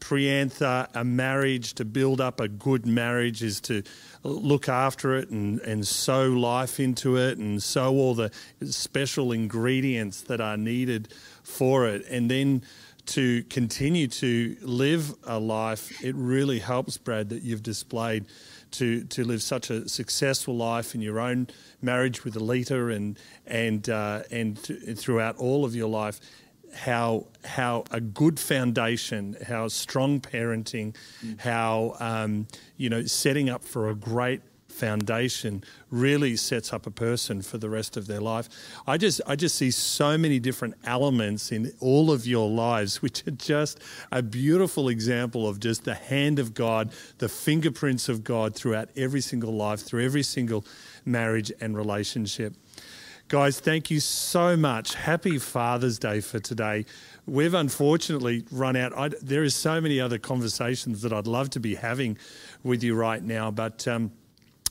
[0.00, 3.82] Priyantha, a marriage, to build up a good marriage is to
[4.22, 8.30] look after it and, and sow life into it and sow all the
[8.64, 11.12] special ingredients that are needed
[11.42, 12.04] for it.
[12.08, 12.62] And then
[13.10, 18.26] to continue to live a life, it really helps, Brad, that you've displayed
[18.72, 21.48] to, to live such a successful life in your own
[21.82, 26.20] marriage with Alita and, and, uh, and, and throughout all of your life
[26.72, 30.94] how how a good foundation, how strong parenting,
[31.24, 31.40] mm.
[31.40, 32.46] how um,
[32.76, 34.40] you know setting up for a great
[34.70, 38.48] foundation really sets up a person for the rest of their life.
[38.86, 43.26] I just I just see so many different elements in all of your lives, which
[43.26, 43.80] are just
[44.12, 49.20] a beautiful example of just the hand of God, the fingerprints of God throughout every
[49.20, 50.64] single life, through every single
[51.04, 52.54] marriage and relationship.
[53.30, 54.94] Guys, thank you so much.
[54.94, 56.84] Happy Father's Day for today.
[57.28, 58.92] We've unfortunately run out.
[58.98, 62.18] I, there is so many other conversations that I'd love to be having
[62.64, 64.10] with you right now, but um,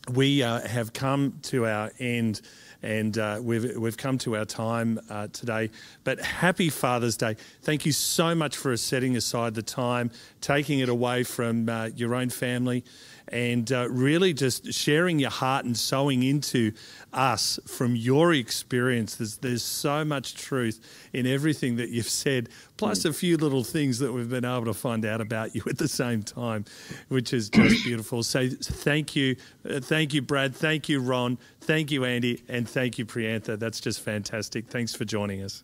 [0.10, 2.41] we uh, have come to our end
[2.82, 5.70] and uh, we've, we've come to our time uh, today.
[6.03, 7.36] But happy Father's Day.
[7.62, 12.16] Thank you so much for setting aside the time, taking it away from uh, your
[12.16, 12.84] own family,
[13.32, 16.71] and uh, really just sharing your heart and sowing into
[17.13, 19.15] us from your experience.
[19.15, 20.80] There's, there's so much truth
[21.13, 24.73] in everything that you've said, plus a few little things that we've been able to
[24.73, 26.65] find out about you at the same time,
[27.07, 28.23] which is just beautiful.
[28.23, 29.36] So thank you.
[29.67, 30.55] Uh, thank you, Brad.
[30.55, 31.38] Thank you, Ron.
[31.61, 32.43] Thank you, Andy.
[32.49, 33.59] And thank you, Priyantha.
[33.59, 34.67] That's just fantastic.
[34.67, 35.63] Thanks for joining us.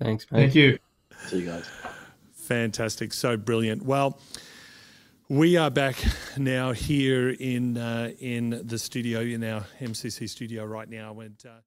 [0.00, 0.40] Thanks, mate.
[0.40, 0.78] Thank you.
[1.26, 1.66] See you guys.
[2.34, 3.12] Fantastic.
[3.12, 3.82] So brilliant.
[3.82, 4.18] Well,
[5.28, 5.96] we are back
[6.36, 11.36] now here in uh, in the studio in our MCC studio right now, and.
[11.44, 11.60] Uh